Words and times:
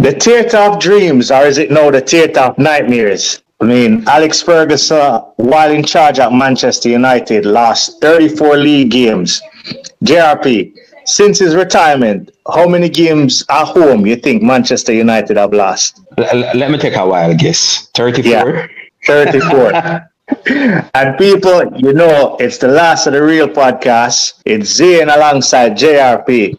The 0.00 0.12
theatre 0.12 0.56
of 0.56 0.80
dreams, 0.80 1.30
or 1.30 1.42
is 1.42 1.58
it 1.58 1.70
now 1.70 1.90
the 1.90 2.00
theatre 2.00 2.40
of 2.40 2.56
nightmares? 2.58 3.42
I 3.60 3.66
mean, 3.66 4.02
Alex 4.08 4.40
Ferguson, 4.40 5.20
while 5.36 5.70
in 5.70 5.84
charge 5.84 6.18
at 6.18 6.32
Manchester 6.32 6.88
United, 6.88 7.44
lost 7.44 8.00
34 8.00 8.56
league 8.56 8.90
games. 8.90 9.42
JRP, 10.02 10.72
since 11.04 11.38
his 11.40 11.54
retirement, 11.54 12.30
how 12.50 12.66
many 12.66 12.88
games 12.88 13.44
at 13.50 13.66
home 13.66 14.06
you 14.06 14.16
think 14.16 14.42
Manchester 14.42 14.94
United 14.94 15.36
have 15.36 15.52
lost? 15.52 16.00
L- 16.16 16.56
let 16.56 16.70
me 16.70 16.78
take 16.78 16.96
a 16.96 17.06
wild 17.06 17.38
guess. 17.38 17.88
34? 17.94 18.30
Yeah, 18.30 18.66
34. 19.06 20.10
and 20.94 21.18
people, 21.18 21.76
you 21.76 21.92
know, 21.92 22.38
it's 22.40 22.56
the 22.56 22.68
Last 22.68 23.06
A 23.06 23.10
Di 23.10 23.18
Real 23.18 23.48
podcast. 23.48 24.40
It's 24.46 24.70
Zane 24.70 25.10
alongside 25.10 25.76
JRP. 25.76 26.58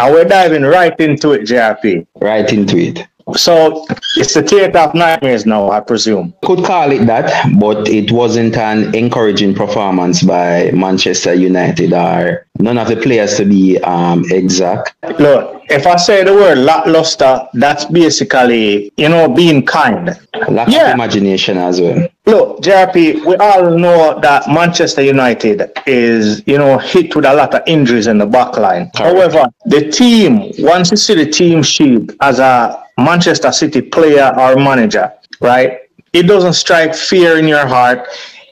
And 0.00 0.14
we're 0.14 0.24
diving 0.24 0.62
right 0.62 0.98
into 0.98 1.32
it, 1.32 1.42
JRP. 1.42 2.06
Right 2.22 2.50
into 2.50 2.78
it. 2.78 3.06
So 3.36 3.86
it's 4.16 4.32
the 4.32 4.42
theater 4.42 4.78
of 4.78 4.94
nightmares 4.94 5.44
now, 5.44 5.70
I 5.70 5.80
presume. 5.80 6.32
Could 6.42 6.64
call 6.64 6.90
it 6.90 7.04
that, 7.06 7.30
but 7.60 7.86
it 7.86 8.10
wasn't 8.10 8.56
an 8.56 8.94
encouraging 8.94 9.54
performance 9.54 10.22
by 10.22 10.70
Manchester 10.72 11.34
United 11.34 11.92
or 11.92 12.46
none 12.58 12.78
of 12.78 12.88
the 12.88 12.96
players 12.96 13.36
to 13.36 13.44
be 13.44 13.78
um, 13.82 14.24
exact. 14.30 14.94
Look, 15.20 15.59
if 15.70 15.86
I 15.86 15.96
say 15.96 16.24
the 16.24 16.34
word 16.34 16.58
lackluster, 16.58 17.48
that's 17.54 17.84
basically, 17.84 18.92
you 18.96 19.08
know, 19.08 19.28
being 19.28 19.64
kind. 19.64 20.18
Lack 20.48 20.68
yeah. 20.68 20.88
of 20.88 20.94
imagination 20.94 21.56
as 21.58 21.80
well. 21.80 22.08
Look, 22.26 22.60
JRP, 22.60 23.24
we 23.24 23.36
all 23.36 23.78
know 23.78 24.18
that 24.20 24.48
Manchester 24.48 25.02
United 25.02 25.70
is, 25.86 26.42
you 26.46 26.58
know, 26.58 26.78
hit 26.78 27.14
with 27.14 27.24
a 27.24 27.34
lot 27.34 27.54
of 27.54 27.62
injuries 27.66 28.08
in 28.08 28.18
the 28.18 28.26
back 28.26 28.56
line. 28.56 28.90
Correct. 28.96 28.98
However, 28.98 29.46
the 29.66 29.90
team, 29.90 30.52
once 30.58 30.90
you 30.90 30.96
see 30.96 31.14
the 31.14 31.30
team 31.30 31.62
sheet 31.62 32.12
as 32.20 32.40
a 32.40 32.84
Manchester 32.98 33.52
City 33.52 33.80
player 33.80 34.34
or 34.36 34.56
manager, 34.56 35.12
right? 35.40 35.78
It 36.12 36.24
doesn't 36.24 36.54
strike 36.54 36.94
fear 36.94 37.38
in 37.38 37.46
your 37.46 37.66
heart. 37.66 38.06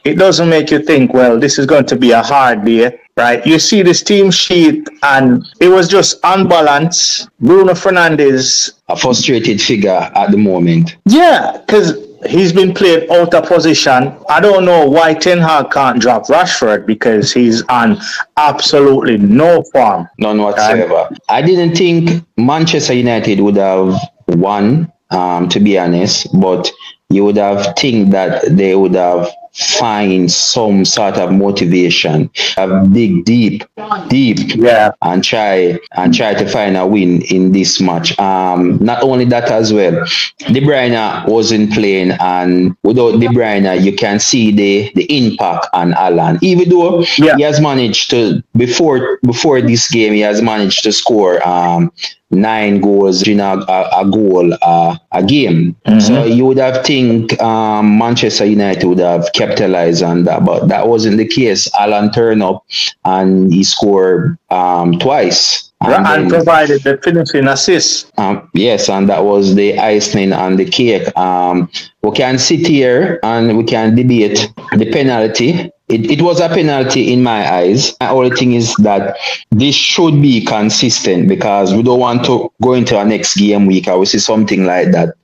It 0.09 0.19
doesn't 0.19 0.49
make 0.49 0.71
you 0.71 0.83
think, 0.83 1.13
well, 1.13 1.39
this 1.39 1.59
is 1.59 1.67
going 1.67 1.87
to 1.87 1.97
be 1.97 2.13
a 2.13 2.23
hard 2.23 2.65
day, 2.65 2.99
right? 3.17 3.45
You 3.47 3.59
see 3.59 3.83
this 3.83 4.03
team 4.03 4.31
sheet 4.31 4.89
and 5.03 5.47
it 5.61 5.69
was 5.69 5.89
just 5.89 6.19
unbalanced. 6.25 7.29
Bruno 7.41 7.75
Fernandes. 7.75 8.73
A 8.89 8.97
frustrated 8.97 9.61
figure 9.61 10.11
at 10.15 10.31
the 10.31 10.39
moment. 10.39 10.97
Yeah, 11.05 11.63
because 11.67 11.93
he's 12.27 12.53
been 12.53 12.73
played 12.73 13.11
out 13.11 13.35
of 13.35 13.47
position. 13.47 14.17
I 14.29 14.41
don't 14.41 14.65
know 14.65 14.89
why 14.89 15.15
Ten 15.15 15.39
Hag 15.39 15.71
can't 15.71 16.01
drop 16.01 16.27
Rashford 16.27 16.87
because 16.87 17.33
he's 17.33 17.63
on 17.69 17.99
absolutely 18.37 19.19
no 19.19 19.63
form. 19.73 20.09
None 20.19 20.39
whatsoever. 20.41 21.11
I 21.29 21.43
didn't 21.43 21.77
think 21.77 22.25
Manchester 22.37 22.95
United 22.95 23.41
would 23.41 23.57
have 23.57 24.01
won, 24.29 24.93
um, 25.11 25.49
to 25.51 25.61
be 25.61 25.79
honest, 25.79 26.29
but 26.41 26.71
you 27.11 27.25
would 27.25 27.37
have 27.37 27.75
think 27.77 28.11
that 28.11 28.57
they 28.57 28.75
would 28.75 28.95
have 28.95 29.31
find 29.59 30.31
some 30.31 30.85
sort 30.85 31.17
of 31.17 31.33
motivation, 31.33 32.31
have 32.57 32.93
dig 32.93 33.25
deep, 33.25 33.65
deep, 34.09 34.55
yeah, 34.55 34.93
and 35.03 35.25
try 35.25 35.79
and 35.93 36.15
try 36.15 36.35
to 36.35 36.49
find 36.49 36.77
a 36.77 36.87
win 36.87 37.23
in 37.23 37.53
this 37.53 37.81
match. 37.81 38.19
Um, 38.19 38.79
not 38.81 39.03
only 39.03 39.25
that 39.27 39.51
as 39.51 39.73
well, 39.73 40.05
De 40.39 40.61
Bruyne 40.61 41.27
wasn't 41.27 41.73
playing, 41.73 42.13
and 42.21 42.77
without 42.85 43.19
De 43.19 43.27
Bruyne, 43.29 43.83
you 43.83 43.95
can 43.95 44.21
see 44.21 44.53
the 44.53 44.93
the 44.95 45.05
impact 45.05 45.67
on 45.73 45.93
Haaland. 45.93 46.39
Even 46.43 46.69
though 46.69 47.01
yeah. 47.19 47.37
he 47.37 47.43
has 47.43 47.61
managed 47.61 48.11
to 48.11 48.43
before 48.57 49.19
before 49.25 49.61
this 49.61 49.91
game, 49.91 50.13
he 50.13 50.21
has 50.21 50.41
managed 50.41 50.85
to 50.85 50.93
score 50.93 51.47
um 51.47 51.93
nine 52.31 52.81
goals 52.81 53.27
in 53.27 53.41
a, 53.41 53.57
a, 53.57 54.01
a 54.01 54.11
goal 54.11 54.53
uh, 54.63 54.97
a 55.13 55.23
game. 55.23 55.77
Mm-hmm. 55.87 56.01
So 56.01 56.25
you 56.25 56.45
would 56.47 56.59
have 56.59 56.85
think 56.85 57.41
um, 57.41 57.99
Manchester 57.99 58.45
United 58.45 58.87
would 58.87 58.99
have 58.99 59.29
capitalized 59.33 60.03
on 60.03 60.25
that, 60.25 60.45
but 60.45 60.69
that 60.69 60.89
wasn't 60.89 61.17
the 61.17 61.27
case. 61.27 61.69
Haaland 61.71 62.15
turned 62.15 62.43
up 62.43 62.65
and 63.05 63.53
he 63.53 63.65
scored 63.65 64.39
um, 64.51 64.99
twice. 64.99 65.65
And, 65.81 65.95
and 65.95 66.07
then, 66.07 66.29
provided 66.29 66.83
the 66.83 66.99
finishing 66.99 67.47
assist. 67.47 68.11
Um, 68.19 68.51
yes, 68.53 68.89
and 68.89 69.09
that 69.09 69.25
was 69.25 69.55
the 69.55 69.79
icing 69.79 70.33
on 70.33 70.57
the 70.57 70.65
cake. 70.65 71.17
Um, 71.17 71.71
we 72.03 72.11
can 72.11 72.39
sit 72.39 72.67
here 72.67 73.21
and 73.23 73.57
we 73.57 73.63
can 73.63 73.95
debate 73.95 74.53
the 74.73 74.91
penalty 74.91 75.71
it, 75.89 76.11
it 76.11 76.23
was 76.23 76.41
a 76.41 76.49
penalty 76.49 77.13
in 77.13 77.23
my 77.23 77.51
eyes. 77.51 77.95
My 78.01 78.11
only 78.11 78.37
thing 78.37 78.53
is 78.53 78.75
that 78.77 79.17
this 79.51 79.75
should 79.75 80.21
be 80.21 80.45
consistent 80.45 81.29
because 81.29 81.75
we 81.75 81.83
don't 81.83 82.01
want 82.01 82.25
to 82.27 82.53
go 82.63 82.75
into 82.75 82.97
our 82.97 83.07
next 83.07 83.37
game 83.37 83.67
week 83.67 83.89
or 83.89 83.99
we 83.99 84.07
see 84.07 84.19
something 84.19 84.65
like 84.65 84.93
that 84.93 85.15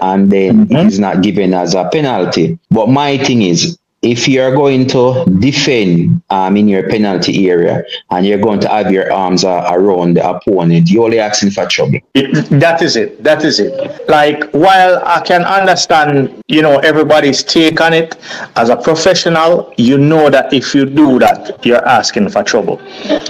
and 0.00 0.30
then 0.30 0.66
mm-hmm. 0.66 0.86
it's 0.86 0.98
not 0.98 1.22
given 1.22 1.52
as 1.52 1.74
a 1.74 1.88
penalty. 1.90 2.58
But 2.70 2.88
my 2.88 3.18
thing 3.18 3.42
is 3.42 3.78
if 4.02 4.28
you're 4.28 4.54
going 4.54 4.86
to 4.86 5.24
defend 5.40 6.22
um, 6.30 6.56
in 6.56 6.68
your 6.68 6.88
penalty 6.88 7.50
area 7.50 7.82
and 8.10 8.26
you're 8.26 8.38
going 8.38 8.60
to 8.60 8.68
have 8.68 8.92
your 8.92 9.12
arms 9.12 9.42
uh, 9.42 9.68
around 9.72 10.14
the 10.14 10.28
opponent, 10.28 10.88
you're 10.90 11.04
only 11.04 11.18
asking 11.18 11.50
for 11.50 11.66
trouble. 11.66 11.98
It, 12.14 12.46
that 12.60 12.82
is 12.82 12.96
it. 12.96 13.22
That 13.22 13.44
is 13.44 13.58
it. 13.58 14.08
Like, 14.08 14.50
while 14.50 15.02
I 15.04 15.20
can 15.20 15.42
understand, 15.42 16.42
you 16.46 16.62
know, 16.62 16.78
everybody's 16.78 17.42
take 17.42 17.80
on 17.80 17.92
it, 17.94 18.16
as 18.54 18.68
a 18.68 18.76
professional, 18.76 19.72
you 19.76 19.98
know 19.98 20.30
that 20.30 20.52
if 20.52 20.74
you 20.74 20.84
do 20.84 21.18
that, 21.18 21.64
you're 21.64 21.86
asking 21.86 22.28
for 22.28 22.42
trouble. 22.42 22.80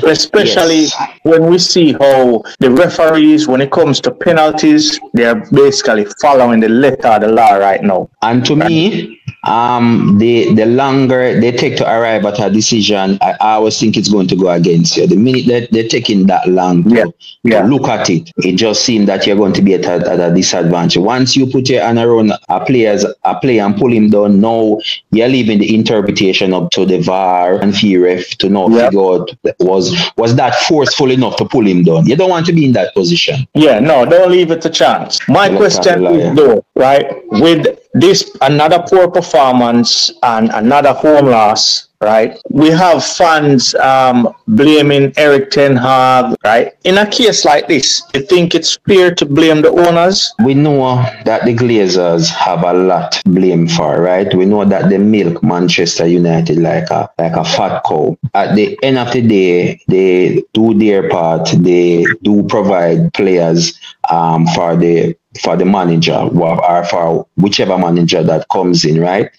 Especially 0.04 0.83
yes. 0.83 1.19
when 1.22 1.47
we 1.47 1.59
see 1.59 1.93
how 1.93 2.43
the 2.59 2.71
referees, 2.71 3.47
when 3.47 3.60
it 3.60 3.71
comes 3.71 4.00
to 4.00 4.10
penalties, 4.10 5.00
they're 5.15 5.43
basically 5.53 6.06
following 6.21 6.60
the 6.60 6.69
letter 6.69 7.09
of 7.09 7.21
the 7.22 7.28
law 7.28 7.54
right 7.54 7.83
now. 7.83 8.10
And 8.22 8.44
to 8.47 8.56
me, 8.56 9.05
um, 9.46 10.18
the 10.18 10.52
the 10.54 10.66
longer 10.66 11.40
they 11.40 11.52
take 11.52 11.76
to 11.76 11.84
arrive 11.84 12.24
at 12.24 12.40
a 12.40 12.50
decision, 12.50 13.18
I, 13.20 13.34
I 13.40 13.52
always 13.52 13.78
think 13.78 13.96
it's 13.96 14.08
going 14.08 14.26
to 14.28 14.36
go 14.36 14.50
against 14.50 14.96
you. 14.96 15.06
The 15.06 15.16
minute 15.16 15.46
that 15.46 15.70
they're 15.70 15.88
taking 15.88 16.26
that 16.26 16.48
long 16.48 16.82
to, 16.84 16.90
yeah. 16.90 17.04
Yeah. 17.44 17.62
to 17.62 17.68
look 17.68 17.88
at 17.88 18.10
it, 18.10 18.30
it 18.38 18.56
just 18.56 18.84
seems 18.84 19.06
that 19.06 19.26
you're 19.26 19.36
going 19.36 19.52
to 19.52 19.62
be 19.62 19.74
at 19.74 19.84
a, 19.84 20.10
at 20.10 20.20
a 20.20 20.34
disadvantage. 20.34 20.96
Once 20.96 21.36
you 21.36 21.46
put 21.46 21.68
your 21.68 21.82
hand 21.82 21.98
around 21.98 22.32
a 22.48 22.64
player's 22.64 23.04
a 23.24 23.38
player 23.38 23.62
and 23.62 23.76
pull 23.76 23.92
him 23.92 24.10
down, 24.10 24.40
now 24.40 24.78
you're 25.12 25.28
leaving 25.28 25.58
the 25.58 25.74
interpretation 25.74 26.52
up 26.52 26.70
to 26.70 26.84
the 26.84 26.98
VAR 26.98 27.60
and 27.60 27.72
ref 27.82 28.30
to 28.38 28.48
know 28.48 28.68
yeah. 28.68 28.86
figure 28.86 29.00
out 29.00 29.30
was 29.60 29.94
was 30.16 30.34
that 30.36 30.54
forceful 30.62 31.10
enough 31.10 31.36
to 31.36 31.44
pull 31.44 31.66
him 31.66 31.84
down. 31.84 32.06
You 32.06 32.16
don't 32.16 32.30
want 32.30 32.46
to 32.46 32.52
be 32.52 32.64
in 32.64 32.72
that 32.72 32.94
position. 32.94 33.46
Yeah, 33.54 33.78
no, 33.78 34.04
don't 34.04 34.30
leave 34.30 34.50
it 34.50 34.60
to 34.62 34.70
chance. 34.70 35.20
My 35.28 35.54
question 35.54 36.04
is 36.06 36.36
though, 36.36 36.64
right, 36.74 37.06
with 37.30 37.78
this 38.00 38.30
another 38.42 38.84
poor 38.88 39.08
performance 39.10 40.10
and 40.22 40.50
another 40.52 40.92
home 40.92 41.26
loss, 41.26 41.85
right? 42.00 42.38
We 42.50 42.70
have 42.70 43.04
fans 43.04 43.74
um, 43.76 44.34
blaming 44.48 45.12
Erik 45.16 45.50
Ten 45.50 45.76
Hag, 45.76 46.36
right? 46.44 46.74
In 46.84 46.98
a 46.98 47.06
case 47.06 47.44
like 47.44 47.68
this, 47.68 48.02
you 48.14 48.22
think 48.22 48.54
it's 48.54 48.78
fair 48.86 49.14
to 49.14 49.26
blame 49.26 49.62
the 49.62 49.70
owners? 49.70 50.32
We 50.44 50.54
know 50.54 50.96
that 51.24 51.44
the 51.44 51.54
Glazers 51.54 52.28
have 52.30 52.62
a 52.62 52.72
lot 52.72 53.12
to 53.12 53.22
blame 53.28 53.68
for, 53.68 54.00
right? 54.00 54.32
We 54.34 54.44
know 54.44 54.64
that 54.64 54.90
they 54.90 54.98
milk 54.98 55.42
Manchester 55.42 56.06
United 56.06 56.58
like 56.58 56.90
a 56.90 57.10
like 57.18 57.36
a 57.36 57.44
fat 57.44 57.82
cow. 57.86 58.16
At 58.34 58.54
the 58.54 58.78
end 58.82 58.98
of 58.98 59.12
the 59.12 59.22
day, 59.22 59.80
they 59.88 60.42
do 60.52 60.74
their 60.74 61.08
part. 61.08 61.48
They 61.56 62.04
do 62.22 62.42
provide 62.44 63.12
players 63.14 63.78
um, 64.10 64.46
for 64.48 64.76
the 64.76 65.16
for 65.40 65.56
the 65.56 65.64
manager 65.64 66.14
or 66.14 66.84
for 66.84 67.26
whichever 67.36 67.78
manager 67.78 68.22
that 68.22 68.48
comes 68.48 68.84
in, 68.84 69.00
right? 69.00 69.30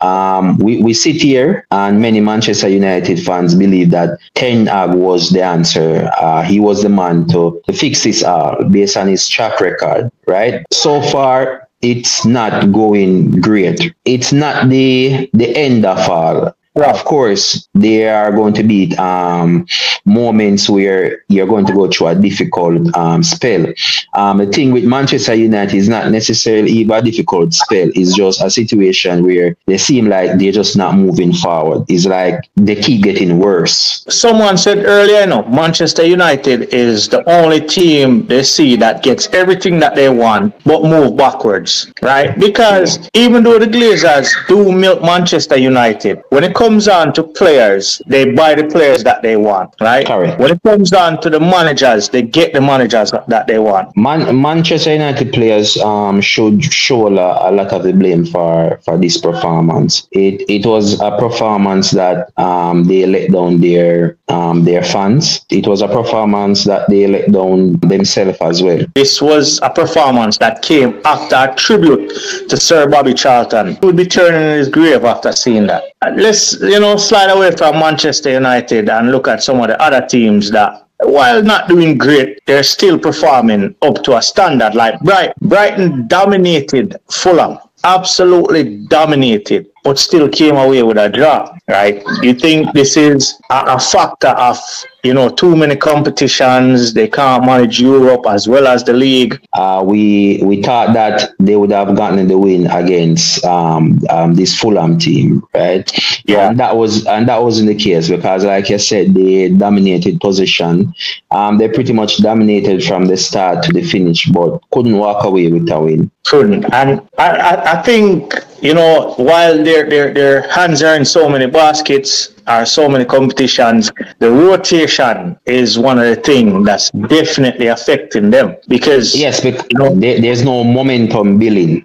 Um, 0.00 0.56
we, 0.58 0.82
we 0.82 0.94
sit 0.94 1.16
here 1.16 1.66
and 1.70 2.00
many 2.00 2.20
Manchester 2.20 2.68
United 2.68 3.22
fans 3.22 3.54
believe 3.54 3.90
that 3.90 4.18
Ten 4.34 4.66
Hag 4.66 4.94
was 4.94 5.30
the 5.30 5.42
answer. 5.42 6.10
Uh, 6.18 6.42
he 6.42 6.60
was 6.60 6.82
the 6.82 6.88
man 6.88 7.26
to, 7.28 7.60
to 7.66 7.72
fix 7.72 8.04
this 8.04 8.22
all 8.22 8.64
based 8.64 8.96
on 8.96 9.08
his 9.08 9.28
track 9.28 9.60
record, 9.60 10.10
right? 10.26 10.64
So 10.72 11.02
far, 11.02 11.68
it's 11.82 12.24
not 12.24 12.72
going 12.72 13.40
great. 13.40 13.94
It's 14.04 14.32
not 14.32 14.68
the 14.68 15.30
the 15.32 15.56
end 15.56 15.84
of 15.84 15.98
all. 16.10 16.54
Right. 16.76 16.94
Of 16.94 17.04
course, 17.04 17.68
there 17.74 18.16
are 18.16 18.30
going 18.30 18.54
to 18.54 18.62
be 18.62 18.94
um, 18.96 19.66
moments 20.04 20.70
where 20.70 21.24
you're 21.28 21.46
going 21.48 21.66
to 21.66 21.72
go 21.72 21.88
through 21.90 22.06
a 22.08 22.14
difficult 22.14 22.96
um, 22.96 23.24
spell. 23.24 23.66
Um, 24.14 24.38
the 24.38 24.46
thing 24.46 24.70
with 24.70 24.84
Manchester 24.84 25.34
United 25.34 25.74
is 25.76 25.88
not 25.88 26.12
necessarily 26.12 26.88
a 26.88 27.02
difficult 27.02 27.54
spell. 27.54 27.90
It's 27.96 28.14
just 28.14 28.40
a 28.40 28.48
situation 28.48 29.24
where 29.24 29.56
they 29.66 29.78
seem 29.78 30.08
like 30.08 30.38
they're 30.38 30.52
just 30.52 30.76
not 30.76 30.94
moving 30.94 31.32
forward. 31.32 31.86
It's 31.88 32.06
like 32.06 32.48
they 32.54 32.76
keep 32.76 33.02
getting 33.02 33.40
worse. 33.40 34.04
Someone 34.08 34.56
said 34.56 34.84
earlier, 34.84 35.26
no, 35.26 35.42
Manchester 35.48 36.04
United 36.04 36.72
is 36.72 37.08
the 37.08 37.28
only 37.28 37.60
team 37.60 38.26
they 38.28 38.44
see 38.44 38.76
that 38.76 39.02
gets 39.02 39.28
everything 39.32 39.80
that 39.80 39.96
they 39.96 40.08
want 40.08 40.54
but 40.62 40.84
move 40.84 41.16
backwards, 41.16 41.92
right? 42.00 42.38
Because 42.38 43.08
even 43.14 43.42
though 43.42 43.58
the 43.58 43.66
Glazers 43.66 44.30
do 44.46 44.70
milk 44.70 45.02
Manchester 45.02 45.56
United, 45.56 46.22
when 46.28 46.44
it 46.44 46.54
comes 46.60 46.88
on 46.88 47.10
to 47.14 47.22
players, 47.22 48.02
they 48.06 48.32
buy 48.32 48.54
the 48.54 48.64
players 48.64 49.02
that 49.02 49.22
they 49.22 49.36
want, 49.36 49.74
right? 49.80 50.06
Correct. 50.06 50.38
When 50.38 50.50
it 50.52 50.62
comes 50.62 50.90
down 50.90 51.18
to 51.22 51.30
the 51.30 51.40
managers, 51.40 52.10
they 52.10 52.20
get 52.20 52.52
the 52.52 52.60
managers 52.60 53.12
that 53.12 53.46
they 53.46 53.58
want. 53.58 53.96
Man- 53.96 54.38
Manchester 54.38 54.92
United 54.92 55.32
players 55.32 55.78
um, 55.78 56.20
should 56.20 56.62
show 56.62 57.08
a 57.08 57.12
lot, 57.18 57.50
a 57.50 57.54
lot 57.54 57.72
of 57.72 57.82
the 57.82 57.94
blame 57.94 58.26
for, 58.26 58.78
for 58.84 58.98
this 58.98 59.16
performance. 59.16 60.06
It 60.12 60.42
it 60.50 60.66
was 60.66 61.00
a 61.00 61.16
performance 61.18 61.90
that 61.92 62.30
um, 62.38 62.84
they 62.84 63.06
let 63.06 63.32
down 63.32 63.60
their 63.62 64.18
um, 64.28 64.62
their 64.64 64.82
fans. 64.82 65.44
It 65.48 65.66
was 65.66 65.80
a 65.80 65.88
performance 65.88 66.64
that 66.64 66.88
they 66.90 67.06
let 67.06 67.32
down 67.32 67.80
themselves 67.80 68.38
as 68.40 68.62
well. 68.62 68.84
This 68.94 69.22
was 69.22 69.60
a 69.62 69.70
performance 69.70 70.36
that 70.38 70.60
came 70.62 71.00
after 71.04 71.36
a 71.36 71.54
tribute 71.56 72.10
to 72.50 72.56
Sir 72.56 72.88
Bobby 72.88 73.14
Charlton. 73.14 73.76
He 73.76 73.86
would 73.86 73.96
be 73.96 74.06
turning 74.06 74.42
in 74.42 74.58
his 74.58 74.68
grave 74.68 75.04
after 75.04 75.32
seeing 75.32 75.66
that. 75.68 75.84
Let's 76.16 76.49
you 76.60 76.80
know 76.80 76.96
slide 76.96 77.30
away 77.30 77.50
from 77.52 77.78
Manchester 77.78 78.30
United 78.30 78.88
and 78.88 79.10
look 79.10 79.28
at 79.28 79.42
some 79.42 79.60
of 79.60 79.68
the 79.68 79.80
other 79.82 80.06
teams 80.06 80.50
that 80.50 80.86
while 81.02 81.42
not 81.42 81.68
doing 81.68 81.96
great, 81.96 82.38
they're 82.46 82.62
still 82.62 82.98
performing 82.98 83.74
up 83.82 84.02
to 84.04 84.16
a 84.16 84.22
standard. 84.22 84.74
Like 84.74 85.00
Bright, 85.00 85.34
Brighton 85.40 86.06
dominated 86.08 86.96
Fulham, 87.10 87.58
absolutely 87.84 88.84
dominated 88.88 89.70
but 89.82 89.98
still 89.98 90.28
came 90.28 90.56
away 90.56 90.82
with 90.82 90.98
a 90.98 91.08
draw, 91.08 91.54
right? 91.68 92.02
You 92.22 92.34
think 92.34 92.72
this 92.72 92.96
is 92.96 93.40
a, 93.50 93.64
a, 93.68 93.78
factor 93.78 94.28
of, 94.28 94.58
you 95.02 95.14
know, 95.14 95.30
too 95.30 95.56
many 95.56 95.76
competitions, 95.76 96.92
they 96.92 97.08
can't 97.08 97.46
manage 97.46 97.80
Europe 97.80 98.24
as 98.28 98.46
well 98.46 98.66
as 98.66 98.84
the 98.84 98.92
league? 98.92 99.40
Uh, 99.54 99.82
we 99.84 100.40
we 100.42 100.62
thought 100.62 100.92
that 100.92 101.30
they 101.38 101.56
would 101.56 101.72
have 101.72 101.96
gotten 101.96 102.28
the 102.28 102.36
win 102.36 102.66
against 102.66 103.44
um, 103.44 104.00
um, 104.10 104.34
this 104.34 104.58
Fulham 104.58 104.98
team, 104.98 105.42
right? 105.54 105.90
Yeah. 106.26 106.50
And 106.50 106.60
that 106.60 106.76
was 106.76 107.06
and 107.06 107.26
that 107.28 107.42
wasn't 107.42 107.68
the 107.68 107.74
case 107.74 108.08
because 108.08 108.44
like 108.44 108.70
I 108.70 108.76
said, 108.76 109.14
they 109.14 109.48
dominated 109.48 110.20
position. 110.20 110.92
Um, 111.30 111.58
they 111.58 111.68
pretty 111.68 111.92
much 111.92 112.18
dominated 112.18 112.84
from 112.84 113.06
the 113.06 113.16
start 113.16 113.64
to 113.64 113.72
the 113.72 113.82
finish, 113.82 114.26
but 114.26 114.58
couldn't 114.70 114.98
walk 114.98 115.24
away 115.24 115.48
with 115.48 115.70
a 115.70 115.80
win. 115.80 116.10
Couldn't. 116.24 116.64
And 116.72 117.00
I, 117.18 117.28
I, 117.30 117.78
I 117.78 117.82
think, 117.82 118.34
you 118.60 118.74
know, 118.74 119.14
while 119.16 119.62
their, 119.62 119.88
their, 119.88 120.12
their 120.12 120.48
hands 120.50 120.82
are 120.82 120.96
in 120.96 121.04
so 121.04 121.28
many 121.28 121.46
baskets, 121.46 122.34
are 122.46 122.66
so 122.66 122.88
many 122.88 123.04
competitions, 123.04 123.90
the 124.18 124.30
rotation 124.30 125.38
is 125.46 125.78
one 125.78 125.98
of 125.98 126.04
the 126.04 126.16
things 126.16 126.64
that's 126.66 126.90
definitely 126.90 127.68
affecting 127.68 128.30
them 128.30 128.56
because 128.68 129.14
yes, 129.14 129.40
because 129.40 129.66
you 129.70 129.78
know, 129.78 129.94
there, 129.94 130.20
there's 130.20 130.44
no 130.44 130.64
momentum 130.64 131.38
building. 131.38 131.84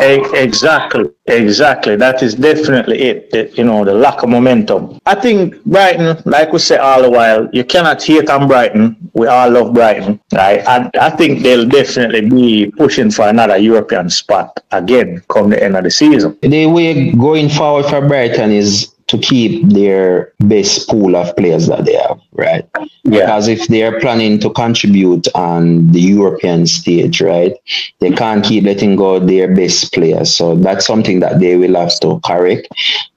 Exactly, 0.00 1.04
exactly. 1.26 1.96
That 1.96 2.22
is 2.22 2.34
definitely 2.34 3.00
it. 3.02 3.30
The, 3.30 3.50
you 3.56 3.64
know, 3.64 3.84
the 3.84 3.92
lack 3.92 4.22
of 4.22 4.28
momentum. 4.28 4.98
I 5.04 5.14
think 5.14 5.62
Brighton, 5.64 6.22
like 6.24 6.52
we 6.52 6.58
say 6.58 6.76
all 6.76 7.02
the 7.02 7.10
while, 7.10 7.48
you 7.52 7.64
cannot 7.64 8.02
hate 8.02 8.30
on 8.30 8.48
Brighton. 8.48 8.96
We 9.14 9.26
all 9.26 9.50
love 9.50 9.74
Brighton, 9.74 10.20
right? 10.32 10.64
And 10.66 10.90
I 10.98 11.10
think 11.10 11.42
they'll 11.42 11.68
definitely 11.68 12.28
be 12.28 12.70
pushing 12.76 13.10
for 13.10 13.28
another 13.28 13.56
European 13.58 14.08
spot 14.08 14.62
again 14.70 15.22
come 15.28 15.50
the 15.50 15.62
end 15.62 15.76
of 15.76 15.84
the 15.84 15.90
season. 15.90 16.38
The 16.40 16.66
way 16.66 17.10
going 17.12 17.48
forward 17.48 17.86
for 17.86 18.06
Brighton 18.06 18.52
is 18.52 18.94
to 19.10 19.18
keep 19.18 19.68
their 19.68 20.32
best 20.38 20.88
pool 20.88 21.16
of 21.16 21.34
players 21.36 21.66
that 21.66 21.84
they 21.84 21.94
have, 21.94 22.20
right? 22.30 22.64
Yeah. 23.02 23.26
Because 23.26 23.48
if 23.48 23.66
they're 23.66 23.98
planning 23.98 24.38
to 24.38 24.50
contribute 24.50 25.26
on 25.34 25.90
the 25.90 26.00
European 26.00 26.64
stage, 26.64 27.20
right, 27.20 27.52
they 27.98 28.12
can't 28.12 28.44
keep 28.44 28.62
letting 28.62 28.94
go 28.94 29.18
their 29.18 29.52
best 29.52 29.92
players. 29.92 30.32
So 30.32 30.54
that's 30.54 30.86
something 30.86 31.18
that 31.20 31.40
they 31.40 31.56
will 31.56 31.74
have 31.74 31.98
to 32.00 32.20
correct. 32.24 32.68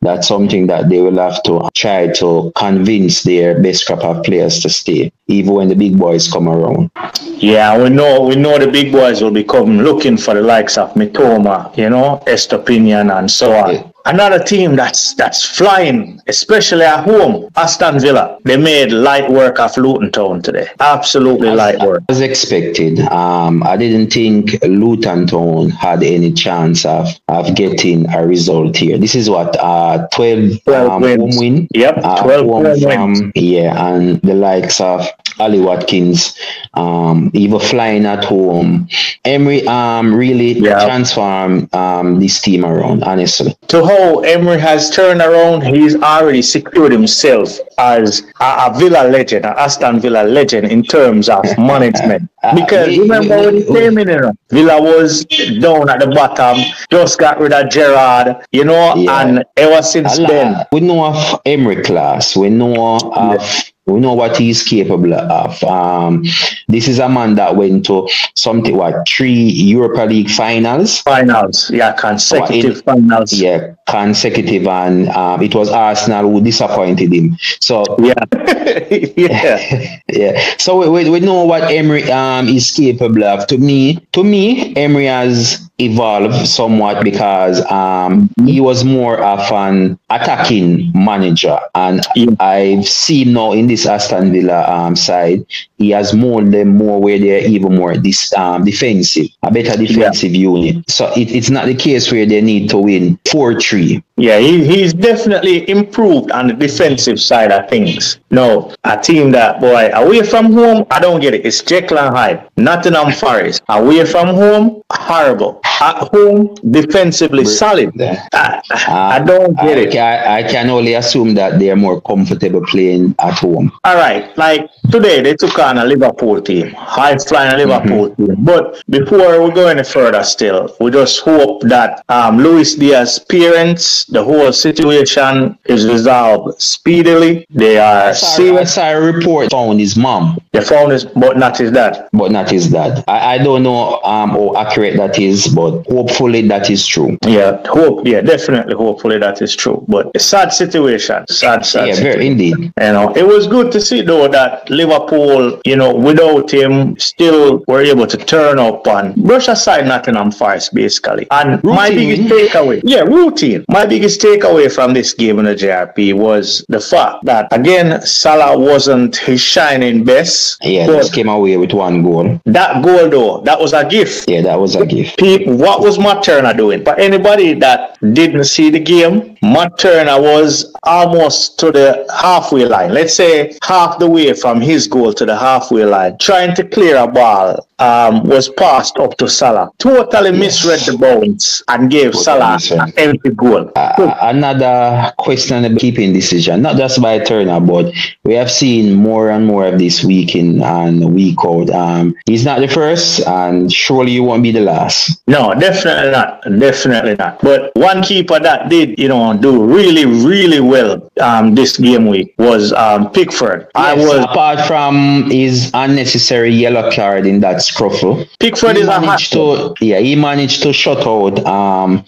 That's 0.02 0.28
something 0.28 0.66
that 0.66 0.90
they 0.90 1.00
will 1.00 1.20
have 1.20 1.44
to 1.44 1.70
try 1.76 2.08
to 2.14 2.52
convince 2.56 3.22
their 3.22 3.62
best 3.62 3.86
crop 3.86 4.04
of 4.04 4.24
players 4.24 4.62
to 4.62 4.70
stay, 4.70 5.12
even 5.28 5.54
when 5.54 5.68
the 5.68 5.76
big 5.76 6.00
boys 6.00 6.28
come 6.28 6.50
around. 6.50 6.90
Yeah, 7.38 7.78
we 7.78 7.90
know 7.90 8.22
we 8.22 8.36
know 8.36 8.58
the 8.58 8.68
big 8.68 8.92
boys 8.92 9.22
will 9.22 9.32
be 9.32 9.44
coming 9.44 9.84
looking 9.84 10.18
for 10.18 10.34
the 10.34 10.42
likes 10.42 10.76
of 10.76 10.92
Mitoma, 10.96 11.78
you 11.78 11.90
know, 11.90 12.24
Estupiñán 12.26 13.16
and 13.16 13.30
so 13.30 13.54
on. 13.54 13.76
Yeah 13.76 13.93
another 14.06 14.40
team 14.44 14.76
that's 14.76 15.14
that's 15.16 15.44
flying, 15.44 16.22
especially 16.28 16.84
at 16.84 17.04
home, 17.04 17.50
Aston 17.56 18.00
Villa. 18.00 18.38
They 18.44 18.58
made 18.58 18.92
light 18.92 19.30
work 19.30 19.60
of 19.60 19.76
Luton 19.78 20.12
Town 20.12 20.42
today. 20.42 20.68
Absolutely 20.80 21.50
as, 21.50 21.58
light 21.58 21.80
work. 21.80 22.04
As 22.10 22.22
expected. 22.22 23.00
Um, 23.00 23.64
I 23.64 23.78
didn't 23.78 24.12
think 24.12 24.62
Luton 24.64 25.28
Town 25.28 25.70
had 25.70 26.04
any 26.04 26.32
chance 26.34 26.86
of, 26.86 27.08
of 27.28 27.56
getting 27.56 28.10
a 28.14 28.26
result 28.26 28.78
here. 28.78 28.98
This 28.98 29.16
is 29.16 29.30
what 29.30 29.56
uh 29.60 30.08
12, 30.14 30.64
12 30.64 30.92
um, 30.92 31.04
home 31.04 31.30
win. 31.38 31.68
Yep, 31.74 31.98
uh, 32.04 32.24
12 32.24 32.46
home 32.46 32.80
from, 32.82 33.14
wins. 33.14 33.32
Yeah, 33.36 33.94
and 33.94 34.22
the 34.22 34.34
likes 34.34 34.80
of 34.82 35.08
Ollie 35.40 35.60
Watkins, 35.60 36.38
um, 36.74 37.32
even 37.34 37.60
flying 37.60 38.06
at 38.06 38.24
home. 38.24 38.88
Emery 39.26 39.66
um 39.68 40.14
really 40.14 40.54
yeah. 40.54 40.86
transformed 40.86 41.74
um 41.74 42.20
this 42.20 42.42
team 42.42 42.66
around, 42.66 43.04
honestly. 43.04 43.56
To 43.68 43.86
how 43.86 44.20
Emery 44.22 44.60
has 44.60 44.90
turned 44.92 45.22
around, 45.22 45.62
he's 45.64 45.96
already 45.96 46.42
secured 46.42 46.92
himself 46.92 47.58
as 47.78 48.24
a, 48.40 48.70
a 48.70 48.76
Villa 48.78 49.08
legend, 49.10 49.46
an 49.46 49.54
Aston 49.58 50.00
Villa 50.00 50.24
legend 50.24 50.68
in 50.68 50.84
terms 50.84 51.30
of 51.30 51.44
management. 51.58 52.30
Uh, 52.44 52.56
because 52.56 52.90
we, 52.90 53.00
remember 53.00 53.40
we, 53.40 53.46
when 53.46 53.56
he 53.56 53.64
came 53.66 53.98
in, 53.98 54.38
Villa 54.50 54.82
was 54.82 55.26
down 55.26 55.90
at 55.90 56.00
the 56.00 56.08
bottom, 56.08 56.62
just 56.92 57.18
got 57.20 57.40
rid 57.40 57.54
of 57.54 57.70
Gerrard, 57.70 58.46
you 58.52 58.66
know, 58.66 58.96
yeah. 58.96 59.22
and 59.22 59.46
ever 59.58 59.82
since 59.82 60.18
then. 60.18 60.66
We 60.72 60.82
know 60.82 61.06
of 61.06 61.42
Emery 61.46 61.84
class, 61.84 62.36
we 62.36 62.50
know 62.50 62.98
of 62.98 63.42
yeah 63.42 63.73
we 63.86 64.00
know 64.00 64.14
what 64.14 64.38
he's 64.38 64.64
capable 64.64 65.14
of. 65.14 65.62
Um, 65.64 66.24
this 66.68 66.88
is 66.88 67.00
a 67.00 67.10
man 67.10 67.36
that 67.36 67.56
went 67.56 67.86
to 67.88 68.08
something 68.36 68.78
what 68.78 69.08
three 69.08 69.34
Europa 69.34 70.06
League 70.06 70.30
finals. 70.30 71.02
Finals, 71.02 71.70
yeah, 71.70 71.92
consecutive 71.94 72.78
in, 72.78 72.84
finals. 72.84 73.34
Yeah, 73.34 73.76
consecutive, 73.90 74.68
and 74.68 75.10
um, 75.10 75.42
it 75.42 75.54
was 75.54 75.70
Arsenal 75.70 76.32
who 76.32 76.42
disappointed 76.42 77.12
him. 77.12 77.38
So 77.60 77.84
yeah, 78.00 78.14
yeah, 79.18 80.00
yeah. 80.10 80.56
So 80.58 80.90
we, 80.90 81.10
we 81.10 81.20
know 81.20 81.44
what 81.44 81.64
Emery 81.64 82.10
um 82.10 82.48
is 82.48 82.72
capable 82.72 83.26
of. 83.26 83.48
To 83.48 83.58
me, 83.58 84.00
to 84.14 84.24
me, 84.24 84.74
Emery 84.78 85.08
has 85.08 85.70
evolved 85.80 86.48
somewhat 86.48 87.04
because 87.04 87.64
um 87.72 88.30
he 88.46 88.62
was 88.62 88.84
more 88.84 89.20
of 89.22 89.40
an 89.52 90.00
attacking 90.10 90.92
manager, 90.94 91.60
and. 91.76 92.02
I've 92.40 92.88
seen 92.88 93.34
now 93.34 93.54
in 93.54 93.68
this 93.68 93.86
Aston 93.86 94.32
Villa 94.32 94.70
um, 94.70 94.96
side, 94.96 95.46
he 95.78 95.92
has 95.92 96.14
molded 96.14 96.52
them 96.52 96.78
more 96.78 97.02
where 97.02 97.20
they're 97.20 97.46
even 97.46 97.76
more 97.76 97.98
this 97.98 98.34
um, 98.34 98.64
defensive, 98.64 99.28
a 99.44 99.52
better 99.52 99.78
defensive 99.78 100.34
yeah. 100.34 100.50
unit. 100.50 100.90
So 100.90 101.12
it, 101.16 101.32
it's 101.32 101.50
not 101.50 101.66
the 101.66 101.76
case 101.76 102.12
where 102.12 102.26
they 102.26 102.42
need 102.42 102.70
to 102.70 102.78
win 102.78 103.20
4 103.32 103.60
3. 103.60 104.04
Yeah, 104.18 104.40
he, 104.40 104.66
he's 104.66 104.94
definitely 104.94 105.68
improved 105.70 106.32
on 106.32 106.48
the 106.48 106.54
defensive 106.54 107.20
side 107.20 107.52
of 107.52 107.70
things. 107.70 108.20
No, 108.30 108.74
a 108.84 108.98
team 108.98 109.32
that, 109.32 109.60
boy, 109.60 109.90
away 109.94 110.24
from 110.24 110.54
home, 110.54 110.86
I 110.92 111.00
don't 111.00 111.20
get 111.20 111.34
it. 111.34 111.46
It's 111.46 111.62
Jekyll 111.62 112.00
and 112.00 112.16
Hyde, 112.16 112.50
Nottingham 112.58 113.12
Forest. 113.14 113.64
Away 113.70 114.06
from 114.06 114.28
home, 114.36 114.82
horrible. 114.92 115.62
At 115.82 116.10
home, 116.14 116.56
defensively 116.70 117.46
solid. 117.46 117.94
I, 118.02 118.62
I, 118.72 119.20
don't 119.20 119.56
get 119.56 119.78
I, 119.78 119.82
it. 119.82 119.96
I, 119.96 120.38
I 120.40 120.44
can 120.44 120.70
only 120.70 120.94
assume 120.94 121.34
that 121.36 121.60
they're 121.60 121.76
more 121.76 122.02
comfortable 122.02 122.62
playing 122.66 123.16
at 123.20 123.34
home. 123.34 123.72
All 123.84 123.96
right, 123.96 124.36
like 124.38 124.70
today 124.92 125.22
they 125.22 125.36
took 125.36 125.58
on 125.60 125.78
a 125.78 125.86
Liverpool 125.86 126.42
team, 126.42 126.72
high 126.72 127.18
flying 127.18 127.58
Liverpool 127.58 128.10
mm-hmm. 128.10 128.26
team. 128.26 128.36
But 128.44 128.82
before 128.90 129.42
we 129.44 129.52
go 129.52 129.68
any 129.68 129.84
further, 129.84 130.24
still, 130.24 130.76
we 130.80 130.92
just 130.92 131.22
hope 131.22 131.62
that 131.64 132.04
um, 132.10 132.38
Luis 132.38 132.76
Diaz's 132.76 133.20
parents 133.20 134.06
the 134.06 134.24
whole 134.24 134.52
situation 134.52 135.58
is 135.66 135.88
resolved 135.88 136.62
speedily, 136.62 137.46
they 137.50 137.78
are 137.78 138.10
I 138.10 138.12
saw, 138.14 138.58
I 138.58 138.64
saw 138.64 138.92
a 138.92 139.02
report 139.02 139.52
found 139.52 139.80
his 139.80 139.96
mom. 139.96 140.38
They 140.52 140.62
found 140.62 140.92
his, 140.92 141.06
but 141.06 141.38
not 141.38 141.58
his 141.58 141.72
dad. 141.72 142.10
But 142.12 142.32
not 142.32 142.50
his 142.50 142.70
dad. 142.70 143.04
I, 143.08 143.36
I 143.36 143.38
don't 143.38 143.64
know 143.64 144.02
um, 144.04 144.32
how 144.32 144.56
accurate 144.58 144.98
that 144.98 145.20
is, 145.20 145.48
but 145.48 145.63
hopefully 145.90 146.42
that 146.48 146.70
is 146.70 146.86
true. 146.86 147.18
Yeah, 147.26 147.62
hope. 147.68 148.06
Yeah, 148.06 148.22
definitely. 148.22 148.76
Hopefully 148.76 149.18
that 149.20 149.42
is 149.42 149.56
true. 149.56 149.84
But 149.88 150.12
a 150.16 150.20
sad 150.20 150.54
situation. 150.54 151.26
Sad, 151.30 151.66
sad. 151.66 151.88
Yeah, 151.88 151.96
very 151.96 152.28
indeed. 152.28 152.58
You 152.58 152.72
know, 152.78 153.14
it 153.16 153.26
was 153.26 153.48
good 153.48 153.72
to 153.72 153.82
see 153.82 154.02
though 154.02 154.28
that 154.28 154.70
Liverpool, 154.70 155.60
you 155.66 155.76
know, 155.76 155.94
without 155.94 156.52
him, 156.52 156.98
still 157.00 157.64
were 157.68 157.82
able 157.82 158.08
to 158.08 158.18
turn 158.18 158.60
up 158.60 158.86
and 158.88 159.16
brush 159.16 159.48
aside 159.48 159.86
Nottingham 159.88 160.32
Forest 160.32 160.74
basically. 160.74 161.28
And 161.32 161.64
my 161.64 161.90
biggest 161.90 162.24
takeaway, 162.24 162.82
yeah, 162.84 163.02
routine. 163.02 163.66
My 163.70 163.86
biggest 163.86 164.22
takeaway 164.22 164.74
from 164.74 164.94
this 164.94 165.14
game 165.14 165.40
in 165.40 165.46
the 165.46 165.56
JRP 165.56 166.14
was 166.14 166.66
the 166.70 166.80
fact 166.80 167.26
that 167.26 167.48
again 167.52 168.02
Salah 168.06 168.58
wasn't 168.58 169.18
his 169.18 169.42
shining 169.42 170.04
best. 170.04 170.58
Yeah, 170.62 170.86
just 170.88 171.14
came 171.14 171.30
away 171.30 171.58
with 171.58 171.74
one 171.74 172.02
goal. 172.04 172.40
that 172.46 172.84
goal 172.84 173.10
though, 173.10 173.42
that 173.42 173.60
was 173.60 173.74
a 173.74 173.88
gift. 173.88 174.30
Yeah, 174.30 174.42
that 174.42 174.60
was 174.60 174.76
a 174.76 174.86
gift. 174.86 175.18
Pete, 175.18 175.48
what 175.60 175.82
was 175.82 176.00
Matt 176.00 176.24
Turner 176.24 176.54
doing? 176.54 176.84
For 176.84 176.96
anybody 177.00 177.54
that 177.56 177.98
didn't 178.14 178.46
see 178.46 178.70
the 178.70 178.80
game, 178.80 179.38
Matt 179.42 179.78
Turner 179.78 180.22
was 180.22 180.74
almost 180.84 181.60
to 181.60 181.72
the 181.72 182.06
halfway 182.22 182.66
line. 182.66 182.94
Let's 182.94 183.14
say 183.16 183.58
half 183.64 184.00
the 184.00 184.10
way 184.10 184.34
from 184.34 184.62
his 184.62 184.88
goal 184.88 185.14
to 185.14 185.26
the 185.26 185.36
halfway 185.38 185.86
line, 185.86 186.18
trying 186.20 186.56
to 186.56 186.64
clear 186.64 186.98
a 186.98 187.08
ball. 187.08 187.68
Um, 187.80 188.24
was 188.24 188.48
passed 188.48 188.98
up 188.98 189.18
to 189.18 189.28
Salah. 189.28 189.70
Totally 189.78 190.32
misread 190.32 190.80
the 190.82 190.98
bounce 190.98 191.62
and 191.68 191.92
gave 191.92 192.14
Totally 192.14 192.24
Salah 192.24 192.54
misread. 192.54 192.80
an 192.80 192.94
empty 192.96 193.30
goal. 193.32 193.72
Uh, 193.76 194.16
another 194.22 195.12
questionable 195.18 195.78
keeping 195.80 196.14
decision, 196.14 196.62
not 196.62 196.78
just 196.78 197.02
by 197.02 197.20
Turner, 197.20 197.60
but 197.60 197.92
we 198.24 198.36
have 198.36 198.50
seen 198.50 198.94
more 198.94 199.32
and 199.32 199.46
more 199.46 199.66
of 199.66 199.80
this 199.80 200.02
week 200.02 200.34
in 200.34 200.62
and 200.64 201.14
week 201.14 201.36
out. 201.46 201.70
Um, 201.72 202.16
he's 202.26 202.46
not 202.46 202.62
the 202.62 202.70
first, 202.70 203.20
and 203.28 203.74
surely 203.74 204.12
he 204.12 204.20
won't 204.22 204.44
be 204.44 204.52
the 204.52 204.62
last. 204.62 205.22
No, 205.28 205.43
definitely 205.54 206.12
not. 206.12 206.42
Definitely 206.60 207.16
not. 207.16 207.42
But 207.42 207.72
one 207.76 208.02
keeper 208.04 208.40
that 208.40 208.70
did, 208.70 208.98
you 208.98 209.08
know, 209.08 209.36
do 209.36 209.64
really, 209.64 210.06
really 210.06 210.60
well 210.60 211.12
um, 211.20 211.56
this 211.56 211.78
game 211.78 212.08
week 212.08 212.34
was 212.38 212.72
um, 212.74 213.12
Pickford. 213.12 213.68
I 213.76 213.94
was 213.96 214.24
apart 214.24 214.62
from 214.68 215.30
his 215.30 215.72
unnecessary 215.74 216.52
yellow 216.52 216.92
card 216.92 217.26
in 217.26 217.40
that 217.42 217.58
scruffle. 217.58 218.28
Pickford 218.40 218.78
is 218.78 218.88
a 218.88 219.02
managed 219.02 219.34
to 219.34 219.74
yeah 219.82 220.00
he 220.00 220.16
managed 220.16 220.62
to 220.64 220.72
shut 220.74 221.06
out 221.06 221.44
um 221.46 222.04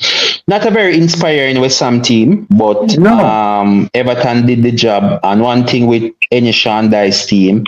not 0.48 0.66
a 0.66 0.72
very 0.72 0.96
inspiring 0.98 1.60
West 1.60 1.80
Ham 1.80 2.02
team 2.02 2.48
but 2.50 2.98
No. 2.98 3.14
um 3.26 3.90
Everton 3.94 4.46
did 4.46 4.64
the 4.64 4.72
job 4.72 5.20
and 5.24 5.42
one 5.42 5.66
thing 5.66 5.88
with 5.88 6.12
any 6.32 6.52
Sean 6.52 6.90
Dyche's 6.90 7.26
team 7.26 7.66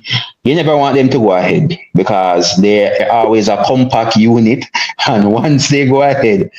you 0.48 0.56
never 0.56 0.76
want 0.78 0.96
them 0.96 1.10
to 1.10 1.18
go 1.20 1.32
ahead 1.34 1.78
because 1.94 2.56
they're 2.58 3.12
always 3.12 3.48
a 3.50 3.64
compact 3.66 4.16
unit 4.16 4.66
and 5.08 5.32
once 5.32 5.70
they 5.70 5.88
go 5.88 6.02
ahead 6.04 6.50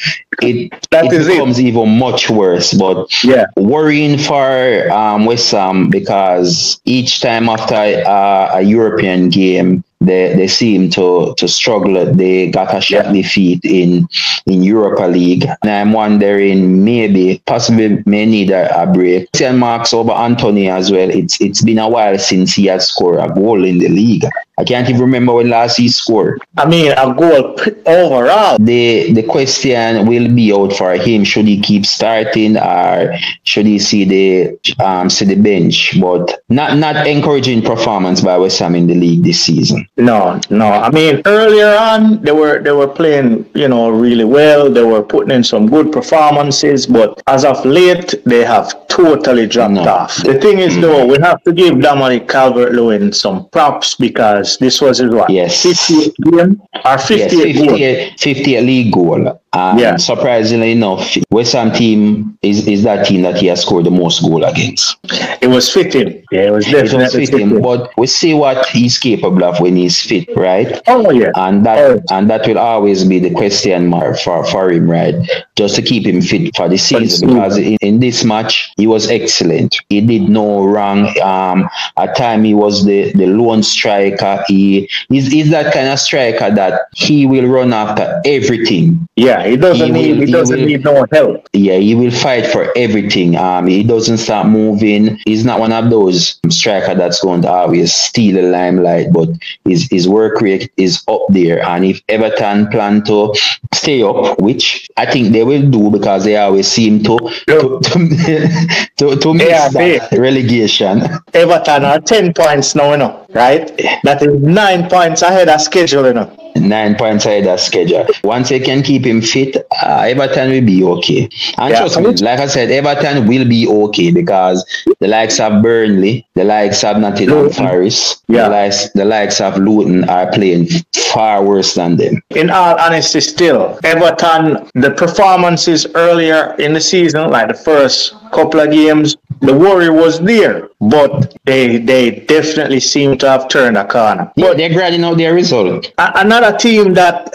it, 0.41 0.73
That 0.91 1.13
it. 1.13 1.27
becomes 1.27 1.61
even 1.61 1.99
much 1.99 2.31
worse 2.31 2.75
but 2.75 3.07
Yeah. 3.25 3.47
worrying 3.57 4.19
for 4.19 4.91
um, 4.93 5.25
West 5.27 5.51
Ham 5.53 5.91
because 5.91 6.81
each 6.85 7.21
time 7.21 7.49
after 7.49 7.75
uh, 7.75 8.51
a 8.55 8.63
European 8.63 9.31
game, 9.31 9.85
they, 10.01 10.35
they 10.35 10.49
seem 10.49 10.91
to, 10.91 11.35
to 11.37 11.49
struggle. 11.49 12.13
They 12.13 12.51
got 12.51 12.75
a 12.75 12.81
shot 12.81 13.13
defeat 13.13 13.65
in 13.65 14.09
in 14.47 14.63
Europa 14.63 15.03
League, 15.05 15.45
and 15.63 15.71
I'm 15.71 15.93
wondering 15.93 16.85
maybe 16.85 17.43
possibly 17.47 18.03
may 18.07 18.27
need 18.27 18.51
a, 18.51 18.83
a 18.83 18.87
break. 18.87 19.31
Ten 19.33 19.59
marks 19.59 19.93
over 19.93 20.13
Antonio 20.13 20.75
as 20.75 20.91
well. 20.91 21.11
It's 21.11 21.41
it's 21.41 21.63
been 21.63 21.79
a 21.79 21.89
while 21.89 22.19
since 22.19 22.55
he 22.55 22.67
has 22.67 22.89
scored 22.89 23.19
a 23.19 23.33
goal 23.33 23.65
in 23.65 23.79
the 23.79 23.89
league. 23.89 24.25
I 24.59 24.65
can't 24.65 24.89
even 24.89 25.01
remember 25.03 25.35
when 25.35 25.49
last 25.51 25.77
he 25.77 25.89
scored. 25.89 26.43
I 26.57 26.67
mean, 26.69 26.91
a 26.93 27.15
goal 27.15 27.57
overall. 27.87 28.59
The 28.59 29.13
the 29.13 29.23
question 29.23 30.07
will 30.07 30.29
be 30.35 30.53
out 30.53 30.73
for 30.75 30.93
him. 30.95 31.23
Should 31.25 31.47
he 31.47 31.61
keep 31.61 31.87
starting 31.87 32.57
or 32.57 33.15
should 33.45 33.67
he 33.67 33.79
see 33.79 34.05
the 34.05 34.59
um 34.85 35.09
see 35.11 35.25
the 35.27 35.37
bench? 35.37 36.01
But 36.01 36.43
not 36.49 36.77
not 36.77 37.07
encouraging 37.07 37.63
performance 37.63 38.21
by 38.21 38.37
West 38.39 38.59
Ham 38.59 38.75
in 38.75 38.87
the 38.89 38.95
league 38.95 39.23
this 39.23 39.41
season. 39.45 39.87
No, 39.97 40.41
no. 40.51 40.67
I 40.67 40.91
mean, 40.91 41.23
earlier 41.27 41.77
on, 41.77 42.21
they 42.23 42.33
were 42.33 42.61
they 42.61 42.73
were 42.73 42.89
playing, 42.89 43.47
you 43.55 43.69
know, 43.69 43.91
really 43.91 44.25
well. 44.25 44.71
They 44.71 44.83
were 44.83 45.03
putting 45.03 45.31
in 45.39 45.45
some 45.45 45.69
good 45.69 45.93
performances, 45.93 46.87
but 46.87 47.23
as 47.29 47.45
of 47.45 47.65
late, 47.65 48.15
they 48.25 48.43
have 48.45 48.69
totally 48.89 49.47
dropped 49.47 49.75
No. 49.75 49.83
off. 49.89 50.17
The 50.25 50.35
thing 50.41 50.59
is, 50.59 50.75
though, 50.81 51.07
we 51.07 51.17
have 51.29 51.43
to 51.45 51.53
give 51.53 51.81
Dominic 51.81 52.27
Calvert-Lewin 52.29 53.13
some 53.13 53.49
props 53.51 53.95
because 53.95 54.48
this 54.57 54.81
was 54.81 54.99
his 54.99 55.13
what? 55.15 55.29
Yes. 55.31 55.63
58 55.63 56.15
game 56.25 56.61
or 56.85 56.99
Yes, 56.99 57.09
58 57.09 57.57
goal. 57.57 57.69
58, 57.69 58.21
58 58.21 58.61
league 58.63 58.93
goal. 58.93 59.41
And 59.55 59.81
Yeah. 59.81 59.97
surprisingly 59.97 60.73
enough, 60.73 61.17
West 61.31 61.53
Ham 61.55 61.73
team 61.73 62.37
is, 62.43 62.67
is 62.69 62.83
that 62.85 63.07
team 63.07 63.23
that 63.23 63.37
he 63.39 63.47
has 63.47 63.63
scored 63.63 63.85
the 63.85 63.91
most 63.91 64.21
goal 64.23 64.45
against. 64.45 64.97
It 65.41 65.49
was 65.49 65.71
fitting. 65.71 66.23
Yeah, 66.31 66.41
it 66.49 66.51
was 66.53 66.67
It 66.69 66.83
was 66.93 67.13
fitting, 67.15 67.27
fitting. 67.49 67.63
but 67.63 67.91
we 67.97 68.07
see 68.07 68.35
what 68.35 68.67
he's 68.67 68.99
capable 68.99 69.43
of 69.45 69.59
when 69.61 69.77
he's 69.77 70.01
fit, 70.01 70.29
right? 70.37 70.81
Oh 70.87 71.11
yeah. 71.11 71.31
and 71.37 71.65
that 71.65 71.79
Oh. 71.79 72.01
and 72.11 72.29
that 72.31 72.47
will 72.47 72.59
always 72.59 73.05
be 73.05 73.19
the 73.19 73.31
question 73.31 73.87
mark 73.89 74.19
for, 74.19 74.45
for 74.45 74.71
him, 74.71 74.91
right? 74.91 75.15
Just 75.57 75.75
to 75.77 75.83
keep 75.83 76.07
him 76.07 76.21
fit 76.21 76.55
for 76.57 76.69
the 76.69 76.77
season 76.77 77.29
because 77.29 77.57
in, 77.57 77.77
in 77.81 78.01
this 78.01 78.25
match 78.25 78.71
he 78.77 78.87
was 78.87 79.11
excellent. 79.11 79.77
He 79.89 80.01
did 80.01 80.29
no 80.29 80.65
wrong. 80.65 81.19
Um, 81.21 81.69
at 81.97 82.17
time 82.17 82.45
he 82.45 82.55
was 82.55 82.85
the, 82.85 83.13
the 83.13 83.27
lone 83.27 83.63
striker. 83.63 84.45
He 84.49 84.89
he's, 85.09 85.33
he's 85.33 85.51
that 85.51 85.73
kind 85.73 85.89
of 85.89 85.99
striker 85.99 86.51
that 86.55 86.83
he 86.95 87.27
will 87.27 87.47
run 87.47 87.73
after 87.73 88.21
everything. 88.25 89.09
Yeah, 89.17 89.38
he 89.43 89.57
doesn't 89.57 89.87
He 89.87 89.93
need 89.93 90.09
will- 90.13 90.21
he 90.21 90.27
he 90.27 90.33
doesn't 90.33 90.59
will- 90.59 90.67
need 90.67 90.85
no 90.85 91.07
help. 91.13 91.49
Yeah, 91.53 91.77
he 91.77 91.95
will 91.95 92.11
fight 92.11 92.47
for 92.47 92.73
everything. 92.77 93.37
Um, 93.37 93.67
he 93.67 93.83
doesn't 93.83 94.19
start 94.19 94.47
moving. 94.49 95.19
He's 95.27 95.45
not 95.45 95.61
one 95.61 95.73
of 95.73 95.91
those 95.91 96.39
striker 96.51 96.95
that's 96.95 97.21
going 97.21 97.43
to 97.43 97.51
always 97.51 97.95
steal 97.95 98.37
the 98.37 98.43
limelight, 98.43 99.13
but 99.13 99.29
his 99.65 99.89
his 99.91 100.09
work 100.09 100.41
rate 100.41 100.71
is 100.77 101.03
up 101.09 101.23
there. 101.31 101.65
And 101.65 101.85
if 101.85 102.01
Everton 102.09 102.69
plan 102.69 103.03
to 103.05 103.35
stay 103.75 104.03
up, 104.03 104.41
which 104.41 104.89
I 104.97 105.07
think 105.07 105.33
they 105.33 105.45
will 105.45 105.69
do 105.71 105.91
because 105.91 106.25
they 106.25 106.37
always 106.37 106.69
seem 106.69 107.03
to 107.05 107.19
to 107.49 107.81
to, 107.83 108.89
to, 108.97 109.17
to 109.17 109.35
miss 109.35 109.49
Yeah, 109.49 109.69
that 109.69 110.13
relegation. 110.19 111.03
Everton 111.35 111.85
are 111.85 112.01
10 112.01 112.33
points 112.35 112.75
now, 112.75 112.93
you 112.93 112.97
know, 112.99 113.27
right? 113.35 113.67
That 114.05 114.23
is 114.23 114.41
nine 114.43 114.89
points 114.89 115.23
ahead 115.23 115.49
of 115.49 115.61
schedule, 115.61 116.07
you 116.07 116.15
know. 116.15 116.48
Nine 116.57 116.97
points 116.97 117.25
ahead 117.27 117.47
of 117.47 117.61
schedule. 117.61 118.07
Once 118.25 118.49
they 118.49 118.61
can 118.61 118.83
keep 118.83 119.05
him 119.07 119.21
fit, 119.23 119.57
uh, 119.83 120.05
Everton 120.07 120.51
will 120.51 120.65
be 120.65 120.83
okay. 120.85 121.29
And 121.57 121.71
Yeah. 121.71 121.79
trust 121.81 122.01
me, 122.01 122.13
like 122.25 122.41
I 122.41 122.47
said, 122.47 122.71
Everton 122.71 123.27
will 123.27 123.45
be 123.47 123.67
okay 123.69 124.11
because 124.11 124.65
the 125.01 125.09
likes 125.09 125.39
of 125.41 125.63
Burnley, 125.63 126.27
the 126.35 126.45
likes 126.45 126.83
of 126.85 126.99
Nottingham. 126.99 127.51
Forest, 127.51 128.23
Yeah. 128.29 128.45
the 128.45 128.51
likes 128.51 128.89
the 128.95 129.05
likes 129.05 129.41
of 129.41 129.57
Luton 129.59 130.05
are 130.09 130.27
playing 130.31 130.69
far 131.13 131.43
worse 131.43 131.75
than 131.75 131.97
them. 131.97 132.21
in 132.35 132.51
all 132.51 132.77
honesty, 132.79 133.21
still, 133.21 133.79
Everton, 133.85 134.59
the 134.75 134.91
performances 134.91 135.87
earlier 135.95 136.55
in 136.59 136.73
the 136.75 136.81
season, 136.81 137.31
like 137.31 137.49
the 137.49 137.55
first 137.55 138.15
couple 138.33 138.61
of 138.61 138.71
games, 138.71 139.17
the 139.41 139.55
worry 139.55 139.89
was 139.91 140.21
there, 140.21 140.69
but 140.81 141.37
they 141.45 141.79
they 141.79 142.11
definitely 142.27 142.81
seem 142.81 143.19
to 143.19 143.29
have 143.29 143.49
turned 143.49 143.77
a 143.77 143.85
corner. 143.87 144.31
But 144.37 144.43
But 144.49 144.57
they're 144.57 144.73
grinding 144.73 145.05
out 145.05 145.17
their 145.19 145.35
result. 145.35 145.93
another 145.99 146.57
team 146.57 146.95
that, 146.95 147.31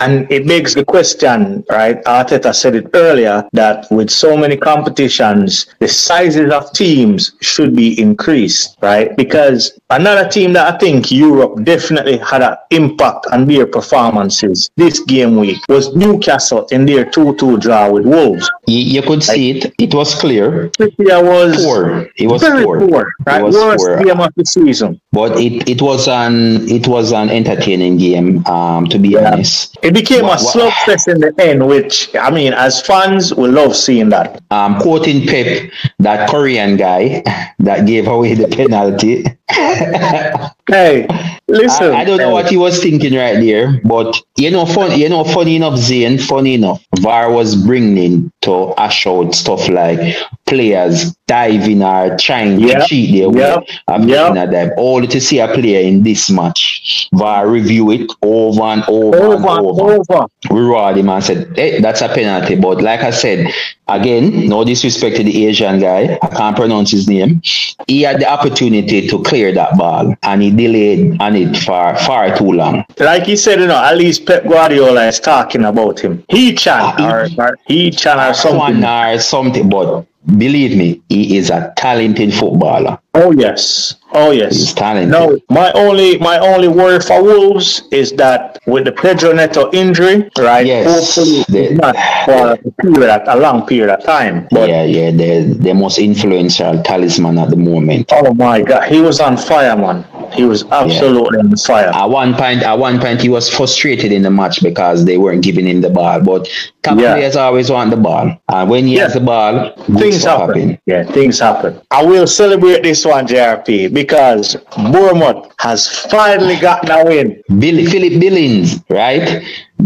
and 0.00 0.30
it 0.30 0.46
begs 0.46 0.74
the 0.74 0.84
question, 0.84 1.64
right? 1.70 2.02
Arteta 2.04 2.54
said 2.54 2.74
it 2.74 2.88
earlier 2.94 3.46
that 3.52 3.86
with 3.90 4.10
so 4.10 4.36
many 4.36 4.56
competitions, 4.56 5.66
the 5.78 5.88
sizes 5.88 6.50
of 6.52 6.72
teams 6.72 7.32
should 7.40 7.76
be 7.76 8.00
increased, 8.00 8.76
right? 8.82 9.16
Because 9.16 9.78
another 9.90 10.28
team 10.28 10.52
that 10.54 10.74
I 10.74 10.78
think 10.78 11.10
Europe 11.12 11.62
definitely 11.64 12.18
had 12.18 12.42
an 12.42 12.56
impact 12.70 13.26
on 13.32 13.46
their 13.46 13.66
performances 13.66 14.70
this 14.76 15.00
game 15.00 15.36
week 15.36 15.58
was 15.68 15.94
Newcastle 15.94 16.66
in 16.70 16.86
their 16.86 17.04
2-2 17.04 17.60
draw 17.60 17.90
with 17.90 18.04
Wolves. 18.06 18.50
You, 18.66 18.78
you 18.78 19.02
could 19.02 19.22
see 19.22 19.50
it. 19.52 19.72
It 19.78 19.92
was 19.94 20.14
clear. 20.14 20.70
Trippier 20.78 21.22
was 21.22 21.64
Poor. 21.64 22.08
It 22.16 22.26
was 22.26 22.40
very 22.42 22.64
poor. 22.64 22.69
Poor, 22.78 23.10
right? 23.26 23.40
It 23.40 23.44
was 23.44 23.54
Worst 23.56 23.84
poor. 23.86 24.02
game 24.04 24.20
of 24.20 24.32
the 24.36 24.44
season. 24.46 25.00
But 25.12 25.38
it, 25.40 25.68
it 25.68 25.82
was 25.82 26.06
an 26.06 26.68
it 26.68 26.86
was 26.86 27.12
an 27.12 27.28
entertaining 27.30 27.96
game, 27.98 28.46
um, 28.46 28.86
to 28.88 28.98
be 28.98 29.10
Yeah. 29.10 29.32
honest. 29.32 29.76
It 29.82 29.92
became 29.94 30.22
What- 30.26 30.40
a 30.40 30.44
slugfest 30.44 31.08
in 31.12 31.20
the 31.20 31.32
end, 31.38 31.66
which 31.66 32.10
I 32.14 32.30
mean, 32.30 32.52
as 32.52 32.80
fans, 32.82 33.34
we 33.34 33.48
love 33.48 33.74
seeing 33.74 34.10
that. 34.10 34.40
um, 34.52 34.78
quoting 34.80 35.26
Pep, 35.26 35.70
that 36.00 36.28
Korean 36.30 36.76
guy 36.76 37.22
that 37.58 37.86
gave 37.86 38.06
away 38.08 38.34
the 38.34 38.48
penalty. 38.48 39.24
Hey, 40.70 41.06
listen. 41.48 41.92
I, 41.92 42.00
I 42.00 42.04
don't 42.04 42.18
know 42.18 42.30
what 42.30 42.48
he 42.48 42.56
was 42.56 42.80
thinking 42.80 43.14
right 43.14 43.40
there, 43.40 43.80
but 43.84 44.20
you 44.36 44.50
know, 44.50 44.66
fun. 44.66 44.96
You 44.98 45.08
know, 45.08 45.24
funny 45.24 45.56
enough, 45.56 45.76
Zane. 45.78 46.18
Funny 46.18 46.54
enough, 46.54 46.84
VAR 47.00 47.32
was 47.32 47.56
bringing 47.56 48.30
to 48.42 48.72
ash 48.78 49.06
out 49.06 49.34
stuff 49.34 49.68
like 49.68 50.16
players 50.46 51.12
diving 51.26 51.82
or 51.82 52.16
trying 52.18 52.58
Yep, 52.60 52.82
to 52.82 52.86
cheat 52.86 53.14
their 53.14 53.30
way. 53.30 53.66
I'm 53.88 54.08
yep. 54.08 54.18
looking 54.34 54.38
at 54.38 54.50
them. 54.50 54.70
Only 54.76 55.06
to 55.08 55.20
see 55.20 55.38
a 55.38 55.46
player 55.48 55.80
in 55.80 56.02
this 56.02 56.30
match, 56.30 57.08
VAR 57.14 57.48
review 57.48 57.90
it 57.92 58.10
over 58.22 58.62
and 58.62 58.82
over, 58.88 59.16
and 59.34 59.44
Over, 59.46 59.48
over. 59.68 59.92
over. 60.12 60.26
reward 60.50 60.96
him 60.96 61.08
and 61.08 61.22
said, 61.22 61.52
hey, 61.56 61.80
that's 61.80 62.00
a 62.00 62.08
penalty. 62.08 62.56
But 62.56 62.82
like 62.82 63.00
I 63.00 63.10
said, 63.10 63.52
again, 63.86 64.48
no 64.48 64.64
disrespect 64.64 65.16
to 65.16 65.22
the 65.24 65.46
Asian 65.46 65.78
guy. 65.80 66.18
I 66.22 66.26
can't 66.28 66.56
pronounce 66.56 66.90
his 66.90 67.06
name. 67.08 67.42
He 67.86 68.02
had 68.02 68.20
the 68.20 68.28
opportunity 68.30 69.06
to 69.08 69.22
clear 69.22 69.52
that 69.52 69.76
ball 69.78 70.14
and 70.24 70.42
he 70.42 70.50
delayed 70.62 71.20
on 71.20 71.36
it 71.36 71.56
for 71.64 71.94
far 72.06 72.36
too 72.36 72.52
long. 72.52 72.84
Like 72.98 73.24
he 73.24 73.36
said, 73.36 73.60
you 73.60 73.66
know, 73.66 73.82
at 73.90 73.96
least 73.96 74.26
Pep 74.26 74.44
Guardiola 74.44 75.06
is 75.06 75.20
talking 75.20 75.64
about 75.64 76.00
him. 76.00 76.24
He 76.28 76.54
chan 76.54 77.00
or, 77.00 77.28
ah, 77.38 77.44
or 77.44 77.58
he 77.66 77.90
chan 77.90 78.18
or 78.18 78.34
something. 78.34 78.84
Or 78.84 79.18
something, 79.18 79.68
but 79.68 80.06
believe 80.38 80.76
me, 80.76 81.02
he 81.08 81.36
is 81.38 81.50
a 81.50 81.72
talented 81.76 82.32
footballer. 82.34 82.98
Oh 83.14 83.30
yes. 83.32 83.94
Oh 84.12 84.30
yes. 84.32 84.56
He's 84.56 84.74
talented. 84.74 85.10
No, 85.10 85.38
my 85.50 85.70
only 85.72 86.18
my 86.18 86.38
only 86.38 86.68
worry 86.68 87.00
for 87.00 87.22
Wolves 87.22 87.82
is 87.92 88.12
that 88.12 88.58
with 88.66 88.84
the 88.84 88.92
Pedro 88.92 89.32
Neto 89.32 89.70
injury, 89.72 90.28
right? 90.38 90.66
Yes. 90.66 91.14
Hopefully 91.16 91.44
The- 91.48 91.74
not 91.74 91.96
for 92.24 92.52
a 92.52 92.72
period, 92.82 93.22
a 93.26 93.36
long 93.38 93.66
period 93.66 93.90
of 93.90 94.02
time. 94.04 94.48
But 94.50 94.68
yeah, 94.68 94.82
yeah, 94.84 95.10
the 95.12 95.56
the 95.58 95.72
most 95.74 95.98
influential 95.98 96.82
talisman 96.82 97.38
at 97.38 97.50
the 97.50 97.56
moment. 97.56 98.10
oh 98.12 98.34
my 98.34 98.62
God, 98.62 98.88
he 98.90 99.00
was 99.00 99.20
on 99.20 99.36
fire, 99.36 99.76
man. 99.76 100.04
He 100.32 100.44
was 100.44 100.64
absolutely 100.70 101.38
on 101.38 101.56
fire. 101.56 101.90
At 101.92 102.06
one 102.08 102.34
point, 102.34 102.62
at 102.62 102.78
one 102.78 103.00
point, 103.00 103.20
he 103.20 103.28
was 103.28 103.48
frustrated 103.52 104.12
in 104.12 104.22
the 104.22 104.30
match 104.30 104.62
because 104.62 105.04
they 105.04 105.18
weren't 105.18 105.42
giving 105.42 105.66
him 105.66 105.80
the 105.80 105.90
ball. 105.90 106.20
But 106.20 106.48
top 106.82 106.98
Yeah. 106.98 107.14
players 107.14 107.36
always 107.36 107.70
want 107.70 107.90
the 107.90 107.96
ball, 107.96 108.36
and 108.48 108.70
when 108.70 108.86
he 108.86 108.96
Yeah. 108.96 109.04
has 109.04 109.14
the 109.14 109.20
ball, 109.20 109.70
Things 109.98 110.20
stuff 110.20 110.40
happen. 110.46 110.78
Yeah, 110.86 111.02
things 111.04 111.40
happen. 111.40 111.80
I 111.90 112.04
will 112.04 112.26
celebrate 112.28 112.82
this 112.84 113.04
one, 113.04 113.26
JRP, 113.26 113.88
because 114.00 114.56
Bournemouth 114.92 115.52
has 115.58 115.80
finally 116.08 116.56
gotten 116.56 116.90
a 116.90 117.04
win. 117.04 117.42
Billy 117.58 117.84
Philip 117.86 118.14
Billings, 118.20 118.80
right? 118.88 119.26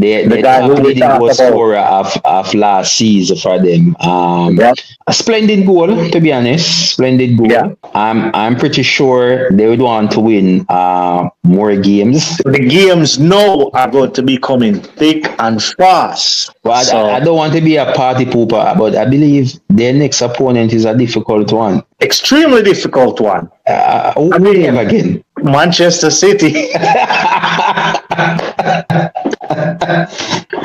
The, 0.02 0.26
The 0.26 0.28
the, 0.36 0.42
guy 0.42 0.60
who 0.66 0.74
leading 0.74 1.06
goal 1.18 1.32
scorer 1.32 1.78
of, 1.78 2.08
of 2.24 2.52
last 2.54 2.94
season 2.96 3.36
for 3.38 3.56
them. 3.66 3.94
Um, 4.00 4.56
Yeah. 4.58 4.74
A 5.06 5.12
splendid 5.12 5.66
goal, 5.66 5.90
to 6.10 6.18
be 6.20 6.32
honest. 6.32 6.66
Splendid 6.94 7.36
goal. 7.38 7.50
Yeah. 7.56 7.74
I'm 7.94 8.34
I'm 8.34 8.56
pretty 8.56 8.82
sure 8.82 9.50
they 9.58 9.66
would 9.70 9.80
want 9.90 10.10
to 10.16 10.20
win 10.20 10.66
uh, 10.68 11.28
more 11.44 11.76
games. 11.76 12.38
The 12.38 12.58
games 12.78 13.18
now 13.18 13.70
are 13.74 13.90
going 13.96 14.12
to 14.18 14.22
be 14.22 14.36
coming 14.38 14.74
thick 14.98 15.20
and 15.38 15.62
fast. 15.62 16.50
But 16.64 16.92
I- 16.92 17.16
I, 17.16 17.20
don't 17.20 17.36
want 17.36 17.52
to 17.54 17.60
be 17.60 17.76
a 17.76 17.92
party 17.92 18.24
pooper, 18.24 18.64
but 18.80 18.96
I 18.96 19.04
believe 19.04 19.52
their 19.68 19.92
next 19.92 20.22
opponent 20.22 20.72
is 20.72 20.84
a 20.86 20.94
difficult 20.96 21.52
one. 21.52 21.82
Extremely 22.00 22.62
difficult 22.62 23.20
one. 23.20 23.50
Uh, 23.66 24.12
I 24.34 24.38
mean- 24.38 24.76
again? 24.76 25.24
Manchester 25.42 26.10
City. 26.10 26.70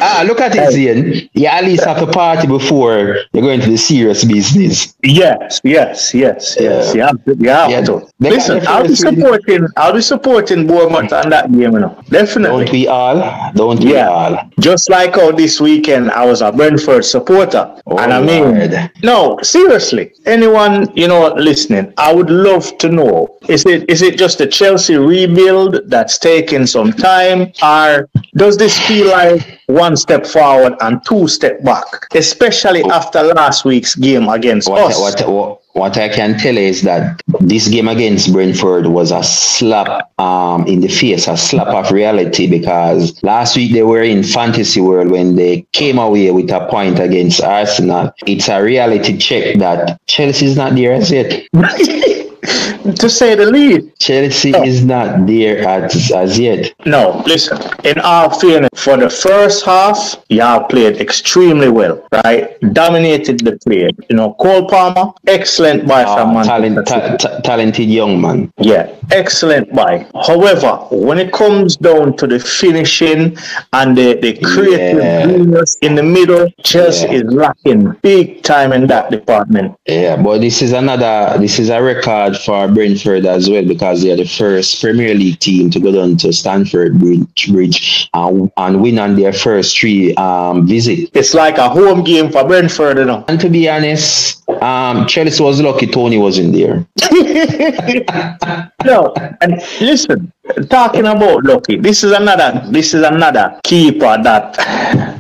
Ah, 0.01 0.23
look 0.25 0.39
at 0.39 0.55
it, 0.55 0.73
Ian. 0.77 1.29
You 1.33 1.47
at 1.47 1.63
least 1.65 1.83
have 1.83 2.01
a 2.01 2.07
party 2.11 2.47
before 2.47 3.17
you're 3.33 3.43
going 3.43 3.59
to 3.61 3.69
the 3.69 3.77
serious 3.77 4.23
business. 4.23 4.95
yes, 5.03 5.59
yes, 5.63 6.13
yes, 6.13 6.55
yes. 6.59 6.95
You 6.95 7.01
have 7.01 7.23
to. 7.25 7.35
You 7.37 7.49
have 7.49 7.69
Yeah. 7.69 7.81
to. 7.85 8.07
They 8.19 8.29
Listen, 8.31 8.65
I'll 8.67 8.87
be 8.87 8.95
supporting. 8.95 9.67
I'll 9.75 9.93
be 9.93 10.01
supporting 10.01 10.67
Bournemouth 10.67 11.11
on 11.11 11.29
that 11.31 11.51
game, 11.51 11.61
you 11.61 11.79
know. 11.79 11.97
Definitely. 12.09 12.65
Don't 12.65 12.71
we 12.73 12.87
all? 12.87 13.51
Don't 13.55 13.79
we 13.83 13.93
Yeah. 13.93 14.09
all? 14.09 14.39
Just 14.59 14.89
like 14.89 15.15
how 15.15 15.31
this 15.31 15.59
weekend 15.59 16.11
I 16.11 16.25
was 16.25 16.41
a 16.41 16.51
Brentford 16.51 17.03
supporter. 17.03 17.69
Oh, 17.85 17.97
and 17.97 18.13
I 18.13 18.21
mean, 18.21 18.43
Lord. 18.43 18.91
no, 19.03 19.37
seriously, 19.41 20.11
anyone, 20.25 20.89
you 20.95 21.07
know, 21.07 21.18
listening, 21.27 21.93
I 21.97 22.13
would 22.13 22.29
love 22.29 22.77
to 22.79 22.89
know, 22.89 23.37
is 23.47 23.65
it 23.65 23.89
is 23.89 24.01
it 24.01 24.17
just 24.17 24.41
a 24.41 24.47
Chelsea 24.47 24.95
rebuild 24.95 25.81
that's 25.89 26.17
taking 26.17 26.65
some 26.65 26.91
time 26.93 27.51
or 27.63 28.09
does 28.35 28.57
this 28.57 28.79
feel 28.87 29.07
like 29.11 29.59
one 29.67 29.95
step 29.97 30.25
forward 30.25 30.73
and 30.81 31.03
two 31.05 31.27
step 31.27 31.63
back, 31.63 31.85
especially 32.15 32.83
after 32.83 33.21
last 33.23 33.65
week's 33.65 33.95
game 33.95 34.27
against 34.29 34.69
What, 34.69 34.91
us? 34.91 34.99
what, 34.99 35.29
what, 35.29 35.61
what 35.79 35.97
I 35.97 36.09
can 36.09 36.37
tell 36.37 36.57
is 36.57 36.81
that 36.83 37.21
this 37.39 37.69
game 37.69 37.87
against 37.87 38.33
Brentford 38.33 38.87
was 38.87 39.11
a 39.11 39.23
slap 39.23 40.11
um, 40.19 40.67
in 40.67 40.81
the 40.81 40.89
face, 40.89 41.27
a 41.27 41.37
slap 41.37 41.67
of 41.67 41.91
reality 41.91 42.47
because 42.47 43.21
last 43.23 43.55
week 43.55 43.71
they 43.71 43.83
were 43.83 44.03
in 44.03 44.23
fantasy 44.23 44.81
world 44.81 45.09
when 45.09 45.35
they 45.35 45.65
came 45.71 45.97
away 45.97 46.29
with 46.31 46.51
a 46.51 46.67
point 46.69 46.99
against 46.99 47.41
Arsenal. 47.41 48.11
It's 48.27 48.49
a 48.49 48.61
reality 48.61 49.17
check 49.17 49.57
that 49.59 50.05
Chelsea 50.07 50.47
is 50.47 50.57
not 50.57 50.75
there 50.75 50.93
as 50.93 51.11
yet. 51.11 51.47
to 52.41 53.09
say 53.09 53.35
the 53.35 53.45
least. 53.45 53.87
Chelsea 53.99 54.51
is 54.51 54.83
not 54.83 55.25
there 55.27 55.67
as, 55.67 56.11
as 56.11 56.39
yet. 56.39 56.73
No, 56.85 57.21
listen. 57.25 57.57
In 57.83 57.99
our 57.99 58.33
fairness, 58.39 58.69
for 58.75 58.97
the 58.97 59.09
first 59.09 59.65
half, 59.65 60.15
y'all 60.29 60.63
played 60.65 60.97
extremely 61.01 61.69
well, 61.69 62.07
right? 62.23 62.59
Dominated 62.73 63.39
the 63.41 63.57
play. 63.65 63.89
You 64.09 64.15
know, 64.15 64.33
Cole 64.39 64.67
Palmer, 64.69 65.11
excellent 65.27 65.87
buy 65.87 66.03
from 66.05 66.29
Uh, 66.29 66.33
Manchester 66.33 66.49
talent, 66.49 66.87
ta- 66.87 67.17
ta- 67.17 67.39
talented 67.41 67.89
young 67.89 68.19
man. 68.21 68.51
Yeah, 68.57 68.89
excellent 69.11 69.73
buy. 69.73 70.07
However, 70.25 70.77
when 70.91 71.19
it 71.19 71.31
comes 71.33 71.75
down 71.75 72.15
to 72.17 72.27
the 72.27 72.39
finishing 72.39 73.37
and 73.73 73.97
the, 73.97 74.13
the 74.15 74.33
creative 74.41 74.97
Yeah. 75.03 75.63
in 75.81 75.95
the 75.95 76.03
middle, 76.03 76.47
Chelsea 76.63 77.07
Yeah. 77.07 77.13
is 77.13 77.23
lacking 77.33 77.95
big 78.01 78.43
time 78.43 78.71
in 78.73 78.87
that 78.87 79.11
department. 79.11 79.75
Yeah, 79.85 80.15
but 80.15 80.39
this 80.39 80.61
is 80.61 80.71
another. 80.73 81.37
This 81.39 81.59
is 81.59 81.69
a 81.69 81.81
record 81.81 82.28
for 82.37 82.67
Brentford 82.67 83.25
as 83.25 83.49
well 83.49 83.65
because 83.65 84.03
they 84.03 84.11
are 84.11 84.15
the 84.15 84.25
first 84.25 84.81
Premier 84.81 85.13
League 85.13 85.39
team 85.39 85.69
to 85.71 85.79
go 85.79 85.91
down 85.91 86.17
to 86.17 86.33
Stamford 86.33 86.99
Bridge, 86.99 87.51
Bridge 87.51 88.09
and, 88.13 88.51
and 88.57 88.81
win 88.81 88.99
on 88.99 89.15
their 89.15 89.33
first 89.33 89.77
three 89.77 90.13
um, 90.15 90.67
visit. 90.67 91.09
It's 91.13 91.33
like 91.33 91.57
a 91.57 91.69
home 91.69 92.03
game 92.03 92.31
for 92.31 92.43
Brentford, 92.45 92.97
you 92.97 93.05
know. 93.05 93.25
And 93.27 93.39
to 93.39 93.49
be 93.49 93.69
honest, 93.69 94.47
um, 94.61 95.07
Chelsea 95.07 95.43
was 95.43 95.61
lucky 95.61 95.87
Toney 95.87 96.17
wasn't 96.17 96.53
there. 96.53 96.85
no, 98.85 99.13
and 99.41 99.61
listen, 99.79 100.31
talking 100.69 101.05
about 101.05 101.43
Lucky, 101.43 101.77
this 101.77 102.03
is 102.03 102.11
another 102.11 102.61
this 102.71 102.93
is 102.93 103.03
another 103.03 103.59
keeper 103.63 104.17
that 104.23 104.57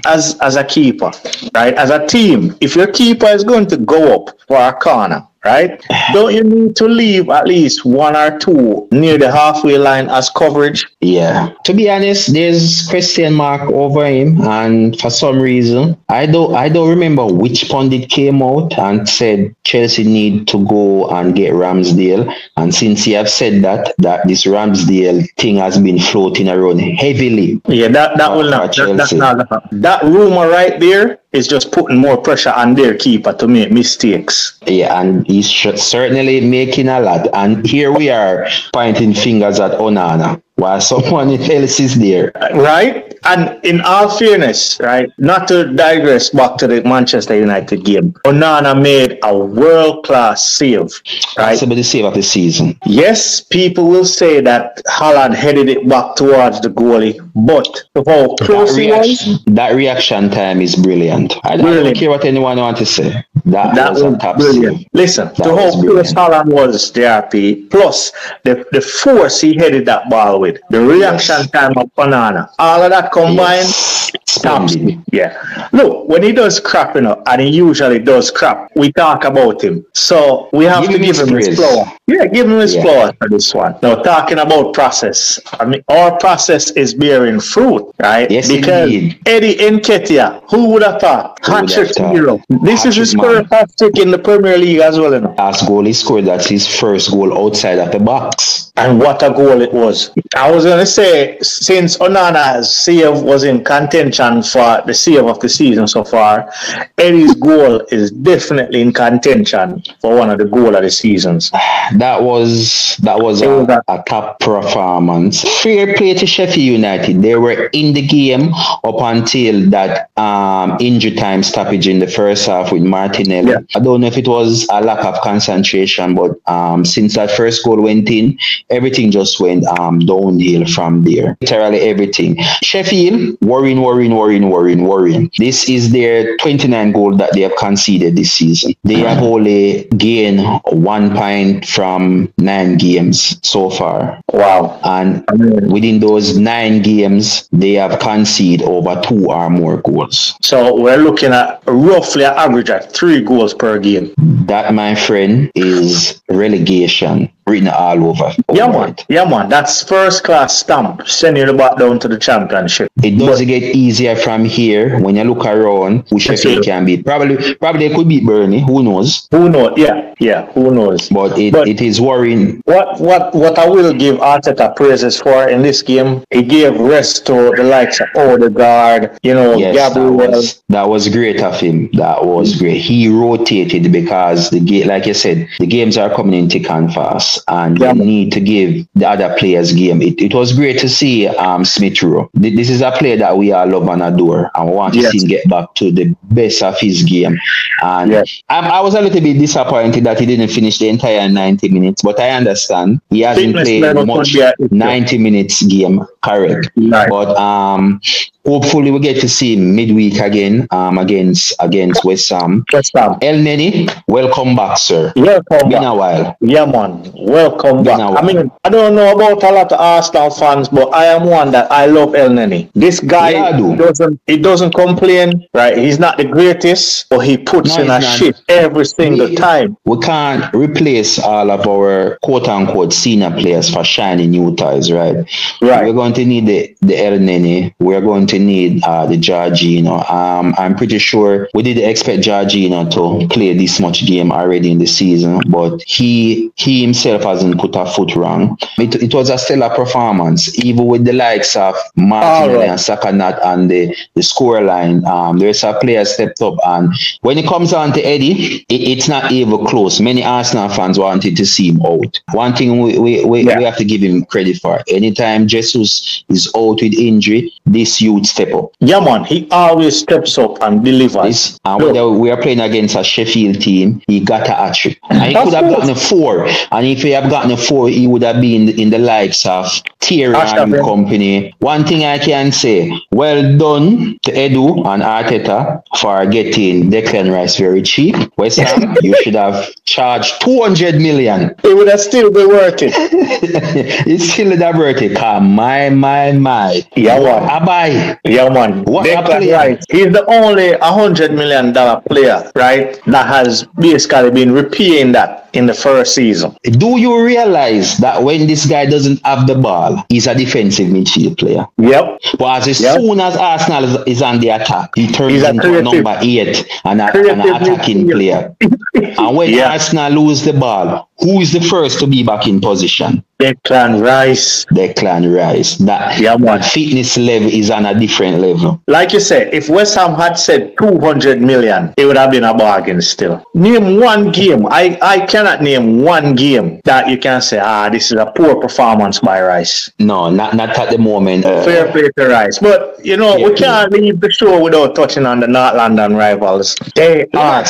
as 0.05 0.37
as 0.41 0.55
a 0.55 0.63
keeper, 0.63 1.11
right? 1.53 1.73
As 1.73 1.89
a 1.89 2.05
team, 2.05 2.55
if 2.61 2.75
your 2.75 2.87
keeper 2.87 3.27
is 3.27 3.43
going 3.43 3.67
to 3.67 3.77
go 3.77 4.15
up 4.15 4.39
for 4.47 4.57
a 4.57 4.73
corner, 4.73 5.27
right? 5.45 5.81
Don't 6.13 6.33
you 6.33 6.43
need 6.43 6.75
to 6.77 6.85
leave 6.85 7.29
at 7.29 7.47
least 7.47 7.85
one 7.85 8.15
or 8.15 8.37
two 8.39 8.87
near 8.91 9.17
the 9.17 9.31
halfway 9.31 9.77
line 9.77 10.09
as 10.09 10.29
coverage? 10.29 10.85
Yeah. 11.01 11.53
To 11.65 11.73
be 11.73 11.89
honest, 11.89 12.33
there's 12.33 12.87
question 12.87 13.33
mark 13.33 13.61
over 13.71 14.05
him, 14.05 14.41
and 14.41 14.99
for 14.99 15.09
some 15.09 15.39
reason, 15.39 15.97
I 16.09 16.25
don't 16.25 16.55
I 16.55 16.69
don't 16.69 16.89
remember 16.89 17.25
which 17.25 17.69
pundit 17.69 18.09
came 18.09 18.41
out 18.41 18.77
and 18.77 19.07
said 19.07 19.55
Chelsea 19.63 20.03
need 20.03 20.47
to 20.49 20.65
go 20.65 21.09
and 21.09 21.35
get 21.35 21.53
Ramsdale. 21.53 22.33
And 22.57 22.73
since 22.73 23.03
he 23.03 23.13
have 23.13 23.29
said 23.29 23.63
that, 23.63 23.93
that 23.99 24.27
this 24.27 24.45
Ramsdale 24.45 25.27
thing 25.37 25.57
has 25.57 25.77
been 25.77 25.99
floating 25.99 26.49
around 26.49 26.79
heavily. 26.79 27.61
Yeah, 27.67 27.87
that 27.89 28.17
that 28.17 28.31
will 28.31 28.49
not 28.49 28.75
that, 28.75 28.97
that's 28.97 29.13
not 29.13 29.47
that 29.71 30.03
rumor 30.03 30.49
right 30.49 30.79
there 30.79 31.19
is 31.31 31.47
just 31.47 31.71
putting 31.71 31.97
more 31.97 32.17
pressure 32.17 32.53
on 32.55 32.75
their 32.75 32.97
keeper 32.97 33.33
to 33.33 33.47
make 33.47 33.71
mistakes. 33.71 34.57
Yeah, 34.65 34.99
and 34.99 35.27
he's 35.27 35.49
certainly 35.49 36.41
making 36.41 36.87
a 36.87 36.99
lot. 36.99 37.27
And 37.33 37.65
here 37.65 37.91
we 37.91 38.09
are 38.09 38.47
pointing 38.73 39.13
fingers 39.13 39.59
at 39.59 39.71
Onana 39.71 40.41
while 40.59 40.81
someone 40.81 41.29
else 41.29 41.79
is 41.79 41.97
there. 41.99 42.31
right? 42.53 43.05
And 43.25 43.63
in 43.65 43.81
all 43.81 44.09
fairness, 44.09 44.79
right, 44.79 45.09
not 45.17 45.47
to 45.49 45.73
digress 45.73 46.29
back 46.29 46.57
to 46.59 46.67
the 46.67 46.81
Manchester 46.83 47.35
United 47.37 47.83
game, 47.83 48.13
Onana 48.25 48.79
made 48.81 49.19
a 49.23 49.37
world 49.37 50.05
class 50.05 50.49
save, 50.51 50.89
right? 51.37 51.49
Possibly 51.49 51.75
the 51.75 51.83
save 51.83 52.05
of 52.05 52.13
the 52.13 52.23
season. 52.23 52.77
Yes, 52.85 53.41
people 53.41 53.89
will 53.89 54.05
say 54.05 54.39
that 54.41 54.81
Haaland 54.87 55.35
headed 55.35 55.67
it 55.69 55.87
back 55.87 56.15
towards 56.15 56.61
the 56.61 56.69
goalie, 56.69 57.19
but 57.35 57.67
how 57.95 58.03
That 58.03 58.37
close 58.41 58.69
was, 58.69 58.77
reaction, 58.77 59.37
that 59.47 59.75
reaction 59.75 60.29
time 60.29 60.61
is 60.61 60.75
brilliant. 60.75 61.35
I, 61.43 61.53
I 61.53 61.57
don't 61.57 61.65
Brilliant. 61.65 61.97
care 61.97 62.09
what 62.09 62.23
anyone 62.25 62.57
want 62.57 62.77
to 62.77 62.85
say. 62.85 63.23
That, 63.51 63.75
that 63.75 63.93
was, 63.93 64.03
was 64.03 64.35
brilliant. 64.37 64.87
Listen, 64.93 65.27
That 65.37 65.39
was 65.39 65.73
close 65.75 65.75
brilliant. 65.81 66.07
Haaland 66.09 66.45
was, 66.53 66.91
JRP, 66.91 67.69
plus 67.71 68.11
the, 68.43 68.65
the 68.71 68.81
force 68.81 69.41
he 69.41 69.55
headed 69.55 69.85
that 69.85 70.09
ball 70.09 70.39
with, 70.39 70.59
the 70.69 70.79
reaction 70.81 71.35
Yes. 71.39 71.51
time 71.51 71.73
of 71.77 71.93
Banana, 71.95 72.49
all 72.59 72.81
of 72.83 72.89
that 72.91 73.11
combined, 73.11 73.67
Yes. 73.67 74.05
Stops. 74.27 74.73
Splendid. 74.73 75.03
Yeah. 75.11 75.67
Look, 75.71 76.07
when 76.07 76.21
he 76.21 76.31
does 76.31 76.59
crap, 76.59 76.93
you 76.95 77.01
know, 77.01 77.21
and 77.25 77.41
he 77.41 77.49
usually 77.49 77.97
does 77.99 78.29
crap, 78.29 78.69
we 78.75 78.91
talk 78.93 79.23
about 79.25 79.63
him. 79.63 79.83
So 79.93 80.49
we 80.53 80.65
have 80.65 80.83
Give 80.83 80.91
to 80.93 80.99
give 80.99 81.17
him 81.17 81.35
his 81.35 81.47
praise. 81.47 81.57
flower. 81.57 81.91
Yeah, 82.09 82.25
give 82.25 82.49
him 82.49 82.59
his 82.59 82.75
yeah. 82.75 82.81
flowers 82.81 83.13
for 83.19 83.29
this 83.29 83.53
one. 83.53 83.75
Now, 83.83 83.95
talking 84.01 84.39
about 84.39 84.73
process, 84.73 85.39
I 85.53 85.65
mean, 85.65 85.83
our 85.87 86.17
process 86.17 86.71
is 86.71 86.93
bearing 86.93 87.39
fruit, 87.39 87.93
right? 87.99 88.29
Yes, 88.29 88.47
because 88.47 88.91
indeed. 88.91 89.19
Eddie 89.25 89.55
Nketiah, 89.55 90.41
who 90.49 90.69
would 90.69 90.81
have 90.81 90.99
thought? 90.99 91.39
Hat-trick 91.45 91.95
hero. 91.97 92.41
This 92.63 92.85
is 92.85 92.95
his 92.95 93.13
first 93.13 93.51
hat-trick 93.51 93.99
in 93.99 94.09
the 94.09 94.17
Premier 94.17 94.57
League 94.57 94.79
as 94.79 94.97
well. 94.97 95.13
You 95.13 95.21
know? 95.21 95.35
Last 95.37 95.67
goal 95.67 95.85
he 95.85 95.93
scored, 95.93 96.25
that's 96.25 96.47
his 96.47 96.67
first 96.67 97.11
goal 97.11 97.37
outside 97.37 97.77
of 97.77 97.91
the 97.91 97.99
box. 97.99 98.68
And 98.79 98.97
what 98.97 99.21
a 99.23 99.29
goal 99.29 99.61
it 99.61 99.73
was. 99.73 100.11
I 100.35 100.49
was 100.49 100.63
going 100.63 100.79
to 100.79 100.85
say, 100.85 101.37
since 101.41 101.97
Onana's 101.97 102.73
save 102.73 103.21
was 103.21 103.43
in 103.43 103.61
contention 103.63 104.41
for 104.41 104.81
the 104.85 104.93
save 104.93 105.25
of 105.25 105.39
the 105.41 105.49
season 105.49 105.85
so 105.85 106.05
far, 106.05 106.49
Eddie's 106.97 107.35
goal 107.35 107.81
is 107.91 108.09
definitely 108.11 108.81
in 108.81 108.93
contention 108.93 109.83
for 110.01 110.15
one 110.15 110.29
of 110.29 110.37
the 110.37 110.45
goal 110.45 110.75
of 110.75 110.81
the 110.83 110.89
seasons. 110.89 111.51
That 111.95 112.23
was 112.23 112.95
that 113.03 113.19
was 113.19 113.41
a, 113.41 113.83
a 113.89 114.03
top 114.07 114.39
performance. 114.39 115.43
Fair 115.61 115.95
play 115.97 116.13
to 116.13 116.25
Sheffield 116.25 116.57
United. 116.57 117.21
They 117.21 117.35
were 117.35 117.65
in 117.73 117.93
the 117.93 118.05
game 118.05 118.53
up 118.53 118.95
until 118.99 119.69
that 119.71 120.09
um, 120.17 120.77
injury 120.79 121.15
time 121.15 121.43
stoppage 121.43 121.87
in 121.87 121.99
the 121.99 122.07
first 122.07 122.47
half 122.47 122.71
with 122.71 122.83
Martinelli. 122.83 123.51
Yeah. 123.51 123.59
I 123.75 123.79
don't 123.79 123.99
know 124.01 124.07
if 124.07 124.17
it 124.17 124.27
was 124.27 124.67
a 124.71 124.81
lack 124.81 125.03
of 125.03 125.19
concentration, 125.21 126.15
but 126.15 126.39
um, 126.47 126.85
since 126.85 127.15
that 127.15 127.31
first 127.31 127.65
goal 127.65 127.81
went 127.81 128.09
in, 128.09 128.37
everything 128.69 129.11
just 129.11 129.39
went 129.39 129.65
um, 129.79 129.99
downhill 129.99 130.65
from 130.67 131.03
there. 131.03 131.37
Literally 131.41 131.79
everything. 131.81 132.37
Sheffield, 132.61 133.37
worrying, 133.41 133.81
worrying, 133.81 134.15
worrying, 134.15 134.49
worrying, 134.49 134.83
worrying. 134.83 135.31
This 135.37 135.69
is 135.69 135.91
their 135.91 136.37
29 136.37 136.91
goal 136.91 137.15
that 137.17 137.33
they 137.33 137.41
have 137.41 137.55
conceded 137.57 138.15
this 138.15 138.33
season. 138.33 138.73
They 138.83 138.99
have 138.99 139.21
only 139.21 139.85
gained 139.97 140.41
one 140.65 141.15
point 141.15 141.65
from 141.67 142.31
nine 142.37 142.77
games 142.77 143.39
so 143.43 143.69
far. 143.69 144.21
Wow. 144.31 144.79
And 144.83 145.25
within 145.71 145.99
those 145.99 146.37
nine 146.37 146.81
games, 146.81 147.47
they 147.51 147.73
have 147.73 147.99
conceded 147.99 148.67
over 148.67 148.99
two 149.01 149.31
or 149.31 149.49
more 149.49 149.77
goals. 149.81 150.35
So 150.41 150.79
we're 150.79 150.97
looking 150.97 151.31
at 151.31 151.61
roughly 151.65 152.23
an 152.23 152.33
average 152.35 152.69
at 152.69 152.93
three 152.93 153.21
goals 153.21 153.53
per 153.53 153.79
game. 153.79 154.13
That, 154.17 154.73
my 154.73 154.95
friend, 154.95 155.51
is 155.55 156.21
relegation 156.29 157.31
written 157.49 157.67
all 157.67 158.09
over. 158.09 158.33
Yeah, 158.53 158.67
man. 158.67 158.95
Yeah, 159.09 159.25
man. 159.25 159.49
That's 159.49 159.83
first 159.83 160.23
class 160.23 160.59
stamp 160.59 161.07
sending 161.07 161.47
you 161.47 161.53
back 161.53 161.77
down 161.77 161.99
to 161.99 162.07
the 162.07 162.17
championship. 162.17 162.91
It 163.03 163.17
does 163.17 163.41
get 163.41 163.63
easier 163.63 164.15
from 164.15 164.45
here 164.45 164.99
when 164.99 165.15
you 165.15 165.23
look 165.23 165.45
around 165.45 166.07
who 166.09 166.19
Sheffield 166.19 166.63
can 166.63 166.85
beat. 166.85 167.05
Probably, 167.05 167.55
probably 167.55 167.87
they 167.87 167.95
could 167.95 168.07
beat 168.07 168.25
Burnley. 168.25 168.61
Who 168.61 168.83
knows? 168.83 169.27
Who 169.31 169.49
knows? 169.49 169.73
Yeah, 169.77 170.13
yeah. 170.19 170.51
Who 170.53 170.71
knows? 170.71 171.09
But 171.09 171.37
it, 171.37 171.53
but 171.53 171.67
it 171.67 171.81
is 171.81 171.99
worrying. 171.99 172.61
What 172.65 172.99
what 172.99 173.33
what 173.33 173.57
I 173.57 173.67
will 173.67 173.93
give 173.93 174.17
Arteta 174.17 174.75
praises 174.75 175.19
for 175.19 175.49
in 175.49 175.61
this 175.61 175.81
game, 175.81 176.23
he 176.29 176.43
gave 176.43 176.79
rest 176.79 177.25
to 177.27 177.53
the 177.55 177.63
likes 177.63 177.99
of 177.99 178.07
Odegaard, 178.15 179.17
you 179.23 179.33
know, 179.33 179.55
yes, 179.55 179.93
Gabriel. 179.93 180.17
That 180.17 180.29
was, 180.31 180.63
that 180.69 180.89
was 180.89 181.09
great 181.09 181.41
of 181.41 181.59
him. 181.59 181.89
That 181.93 182.25
was 182.25 182.55
great. 182.55 182.81
He 182.81 183.07
rotated 183.07 183.91
because 183.91 184.49
the 184.49 184.59
game, 184.59 184.87
like 184.87 185.07
I 185.07 185.13
said, 185.13 185.47
the 185.59 185.67
games 185.67 185.97
are 185.97 186.13
coming 186.13 186.33
in 186.33 186.49
thick 186.49 186.69
and 186.69 186.93
fast 186.93 187.38
and 187.47 187.79
yeah. 187.79 187.93
need 187.93 188.31
to 188.33 188.39
give 188.39 188.87
the 188.95 189.07
other 189.07 189.35
players 189.37 189.73
game. 189.73 190.01
It, 190.01 190.21
it 190.21 190.33
was 190.33 190.53
great 190.53 190.79
to 190.79 190.89
see 190.89 191.27
um, 191.27 191.65
Smith 191.65 192.01
Rowe. 192.01 192.29
This 192.33 192.69
is 192.69 192.81
a 192.81 192.91
player 192.91 193.17
that 193.17 193.37
we 193.37 193.51
all 193.51 193.67
love 193.67 193.87
and 193.87 194.03
adore, 194.03 194.51
and 194.55 194.69
we 194.69 194.75
want 194.75 194.93
to 194.93 195.01
yes. 195.01 195.11
see 195.11 195.19
him 195.19 195.27
get 195.27 195.49
back 195.49 195.73
to 195.75 195.91
the 195.91 196.15
best 196.23 196.61
of 196.63 196.79
his 196.79 197.03
game. 197.03 197.37
And 197.81 198.11
yes. 198.11 198.43
I, 198.49 198.59
I, 198.59 198.79
was 198.81 198.95
a 198.95 199.01
little 199.01 199.21
bit 199.21 199.37
disappointed 199.37 200.03
that 200.03 200.19
he 200.19 200.25
didn't 200.25 200.49
finish 200.49 200.79
the 200.79 200.89
entire 200.89 201.27
90 201.29 201.69
minutes, 201.69 202.01
but 202.01 202.19
I 202.19 202.31
understand 202.31 203.01
he 203.09 203.21
hasn't 203.21 203.55
Fitness 203.55 203.67
played 203.67 204.07
much 204.07 204.35
90 204.71 205.17
minutes 205.17 205.61
game, 205.63 206.05
correct? 206.21 206.69
Right. 206.75 207.09
But 207.09 207.35
um, 207.37 208.01
hopefully 208.45 208.91
we 208.91 208.99
get 208.99 209.19
to 209.21 209.29
see 209.29 209.55
him 209.55 209.75
midweek 209.75 210.19
again 210.19 210.67
um, 210.71 210.97
against 210.97 211.55
against 211.59 212.03
West 212.03 212.29
Ham. 212.29 212.63
West 212.71 212.91
Ham. 212.95 213.19
Elneny, 213.19 213.89
welcome 214.07 214.55
back, 214.55 214.77
sir. 214.77 215.13
Welcome 215.15 215.69
Been 215.69 215.81
back. 215.81 215.83
a 215.83 215.95
while. 215.95 216.37
Yeah, 216.41 216.65
man. 216.65 217.11
Welcome 217.15 217.83
Been 217.83 217.97
back. 217.97 218.23
I 218.23 218.25
mean, 218.25 218.51
I 218.63 218.69
don't 218.69 218.95
know 218.95 219.15
about 219.15 219.43
a 219.43 219.51
lot 219.51 219.71
of 219.71 219.79
Arsenal 219.79 220.29
fans, 220.29 220.69
but 220.69 220.89
I 220.93 221.05
am 221.05 221.25
one 221.25 221.51
that 221.51 221.71
I 221.71 221.85
love 221.85 222.09
Elneny. 222.09 222.71
This 222.73 222.99
guy 222.99 223.31
yeah, 223.31 223.57
do. 223.57 223.75
doesn't 223.75 224.19
he 224.27 224.37
doesn't 224.37 224.73
complain, 224.73 225.47
right? 225.53 225.77
He's 225.77 225.99
not 225.99 226.17
the 226.17 226.25
greatest, 226.25 227.09
but 227.09 227.19
he 227.19 227.37
puts 227.37 227.77
no, 227.77 227.83
in 227.83 227.89
a 227.89 228.01
shit 228.01 228.41
every 228.47 228.85
single 228.85 229.29
we, 229.29 229.35
time. 229.35 229.77
We 229.85 229.99
can't 229.99 230.53
replace 230.53 231.19
all 231.19 231.51
of 231.51 231.67
our 231.67 232.17
quote 232.23 232.47
unquote 232.47 232.93
senior 232.93 233.31
players 233.31 233.69
for 233.73 233.83
shiny 233.83 234.27
new 234.27 234.55
ties, 234.55 234.91
right? 234.91 235.17
Right. 235.61 235.85
We're 235.85 235.93
going 235.93 236.13
to 236.13 236.25
need 236.25 236.47
the, 236.47 236.75
the 236.81 236.93
Elneny. 236.93 237.73
We're 237.79 238.01
going 238.01 238.27
to 238.27 238.38
need 238.39 238.83
uh, 238.83 239.05
the 239.05 239.17
Jorginho. 239.17 240.09
Um, 240.09 240.55
I'm 240.57 240.75
pretty 240.75 240.99
sure 240.99 241.47
we 241.53 241.63
did 241.63 241.77
expect 241.77 242.23
Jorginho 242.23 242.89
to 242.91 243.27
play 243.27 243.55
this 243.57 243.79
much 243.79 244.05
game 244.05 244.31
already 244.31 244.71
in 244.71 244.79
the 244.79 244.87
season, 244.87 245.41
but 245.47 245.81
he 245.83 246.51
he 246.55 246.81
himself 246.81 247.23
hasn't 247.23 247.59
put 247.59 247.75
a 247.75 247.85
foot 247.85 248.15
wrong. 248.15 248.57
It, 248.77 248.95
it 248.95 249.13
was 249.13 249.29
a 249.29 249.37
stellar 249.37 249.69
performance, 249.69 250.57
even 250.63 250.85
with 250.85 251.05
the 251.05 251.13
likes 251.13 251.55
of 251.55 251.75
Martinelli 251.95 252.59
right. 252.59 252.69
and 252.69 252.79
Sakanat 252.79 253.39
and 253.45 253.69
the, 253.69 253.95
the 254.15 254.23
score 254.23 254.61
line. 254.61 255.05
Um, 255.05 255.39
there's 255.39 255.63
a 255.63 255.73
player 255.79 256.05
stepped 256.05 256.41
up, 256.41 256.55
and 256.65 256.93
when 257.21 257.37
it 257.37 257.47
comes 257.47 257.71
down 257.71 257.93
to 257.93 258.01
Eddie, 258.01 258.65
it, 258.69 258.81
it's 258.81 259.07
not 259.07 259.31
even 259.31 259.65
close. 259.65 259.99
Many 259.99 260.23
Arsenal 260.23 260.69
fans 260.69 260.97
wanted 260.97 261.35
to 261.37 261.45
see 261.45 261.69
him 261.69 261.81
out. 261.85 262.19
One 262.31 262.55
thing 262.55 262.81
we, 262.81 262.97
we, 262.99 263.25
we, 263.25 263.41
yeah. 263.43 263.57
we 263.57 263.63
have 263.63 263.77
to 263.77 263.85
give 263.85 264.01
him 264.01 264.25
credit 264.25 264.57
for. 264.57 264.81
Anytime 264.87 265.47
Jesus 265.47 266.23
is 266.29 266.51
out 266.55 266.81
with 266.81 266.93
injury, 266.93 267.53
this 267.65 268.01
youth 268.01 268.18
step 268.23 268.53
up. 268.53 268.71
Yeah, 268.79 268.99
man, 268.99 269.23
he 269.23 269.47
always 269.51 269.99
steps 269.99 270.37
up 270.37 270.61
and 270.61 270.83
delivers. 270.83 271.59
and 271.65 271.81
when 271.81 272.19
we 272.19 272.31
are 272.31 272.41
playing 272.41 272.59
against 272.59 272.95
a 272.95 273.03
Sheffield 273.03 273.61
team, 273.61 274.01
he 274.07 274.19
got 274.19 274.47
a 274.47 274.53
hat 274.53 274.75
trick. 274.75 274.99
And 275.09 275.21
he 275.21 275.33
could 275.33 275.53
have 275.53 275.69
gotten 275.69 275.89
a 275.89 275.95
four. 275.95 276.47
And 276.71 276.85
if 276.85 277.01
he 277.01 277.11
had 277.11 277.29
gotten 277.29 277.51
a 277.51 277.57
four, 277.57 277.89
he 277.89 278.07
would 278.07 278.23
have 278.23 278.41
been 278.41 278.69
in 278.69 278.89
the 278.89 278.99
likes 278.99 279.45
of 279.45 279.67
Thierry 279.99 280.35
and 280.35 280.73
company. 280.75 281.53
One 281.59 281.85
thing 281.85 282.05
I 282.05 282.17
can 282.17 282.51
say, 282.51 282.91
well 283.11 283.57
done 283.57 284.17
to 284.23 284.31
Edu 284.31 284.85
and 284.87 285.03
Arteta 285.03 285.81
for 285.97 286.25
getting 286.25 286.89
Declan 286.89 287.31
Rice 287.31 287.57
very 287.57 287.81
cheap. 287.81 288.15
West 288.37 288.59
Ham, 288.59 288.95
you 289.01 289.15
should 289.21 289.35
have 289.35 289.69
charged 289.85 290.41
200 290.41 290.95
million. 290.95 291.55
It 291.63 291.75
would 291.75 291.87
have 291.87 291.99
still 291.99 292.31
been 292.31 292.47
worth 292.47 292.81
it. 292.81 292.93
it's 294.07 294.31
still 294.31 294.55
have 294.57 294.77
worth 294.77 295.01
it. 295.01 295.13
My, 295.13 295.89
my, 295.89 296.31
my. 296.31 296.81
Yeah, 296.95 297.19
what? 297.19 297.43
I 297.43 297.65
buy. 297.65 298.08
Yeah, 298.25 298.49
man. 298.49 298.83
What 298.83 299.05
Declan 299.05 299.51
Rice. 299.51 299.83
He's 299.89 300.11
the 300.11 300.25
only 300.25 300.71
$100 300.71 301.33
million 301.35 301.73
player, 302.03 302.51
right, 302.55 302.99
that 303.07 303.27
has 303.27 303.63
basically 303.79 304.31
been 304.31 304.51
repaying 304.51 305.11
that 305.13 305.48
in 305.53 305.65
the 305.65 305.73
first 305.73 306.15
season. 306.15 306.55
Do 306.63 306.99
you 306.99 307.23
realize 307.23 307.97
that 307.97 308.23
when 308.23 308.47
this 308.47 308.65
guy 308.65 308.85
doesn't 308.85 309.25
have 309.25 309.47
the 309.47 309.55
ball, 309.55 310.03
he's 310.09 310.27
a 310.27 310.35
defensive 310.35 310.87
midfield 310.87 311.37
player? 311.37 311.65
Yep. 311.77 312.21
But 312.37 312.67
as 312.67 312.81
yep. 312.81 312.99
soon 312.99 313.19
as 313.19 313.35
Arsenal 313.35 313.83
is, 313.83 313.97
is, 314.07 314.21
on 314.21 314.39
the 314.39 314.49
attack, 314.49 314.91
he 314.95 315.07
turns 315.11 315.43
into 315.43 315.61
creative, 315.61 315.87
a 315.87 315.95
number 315.95 316.17
eight 316.21 316.67
and, 316.85 317.01
a, 317.01 317.31
an 317.31 317.41
attacking 317.41 318.07
player. 318.09 318.55
and 318.93 319.35
when. 319.35 319.59
Arsenal 319.59 320.11
lose 320.11 320.43
the 320.43 320.53
ball, 320.53 321.09
who 321.19 321.41
is 321.41 321.51
the 321.51 321.61
first 321.61 321.99
to 321.99 322.07
be 322.07 322.23
back 322.23 322.47
in 322.47 322.61
position? 322.61 323.23
Declan 323.39 324.03
Rice. 324.03 324.65
Declan 324.65 325.33
Rice. 325.33 325.77
That, 325.77 326.19
yeah, 326.19 326.35
that 326.37 326.65
fitness 326.65 327.17
level 327.17 327.47
is 327.47 327.69
on 327.69 327.85
a 327.85 327.97
different 327.97 328.39
level. 328.39 328.81
Like 328.87 329.13
you 329.13 329.19
said, 329.19 329.53
if 329.53 329.69
West 329.69 329.95
Ham 329.95 330.15
had 330.15 330.37
said 330.37 330.73
200 330.77 331.41
million, 331.41 331.93
it 331.97 332.05
would 332.05 332.17
have 332.17 332.31
been 332.31 332.43
a 332.43 332.53
bargain 332.53 333.01
still. 333.01 333.43
Name 333.53 333.99
one 333.99 334.31
game. 334.31 334.65
I, 334.67 334.97
I 335.01 335.25
cannot 335.39 335.61
name 335.61 336.01
one 336.01 336.35
game 336.35 336.81
that 336.83 337.07
you 337.07 337.17
can 337.17 337.41
say, 337.41 337.59
ah, 337.59 337.87
this 337.89 338.11
is 338.11 338.17
a 338.17 338.25
poor 338.35 338.59
performance 338.59 339.19
by 339.19 339.41
Rice. 339.41 339.89
No, 339.97 340.29
not, 340.29 340.53
not 340.53 340.77
at 340.77 340.89
the 340.91 340.97
moment. 340.97 341.45
Uh, 341.45 341.63
Fair 341.63 341.89
play 341.91 342.09
to 342.17 342.27
Rice. 342.27 342.59
But, 342.59 342.99
you 343.05 343.15
know, 343.15 343.35
we 343.37 343.53
can't 343.53 343.91
leave 343.93 344.19
the 344.19 344.31
show 344.31 344.61
without 344.61 344.95
touching 344.95 345.25
on 345.25 345.39
the 345.39 345.47
North 345.47 345.75
London 345.75 346.17
rivals. 346.17 346.75
They 346.95 347.25
are. 347.33 347.63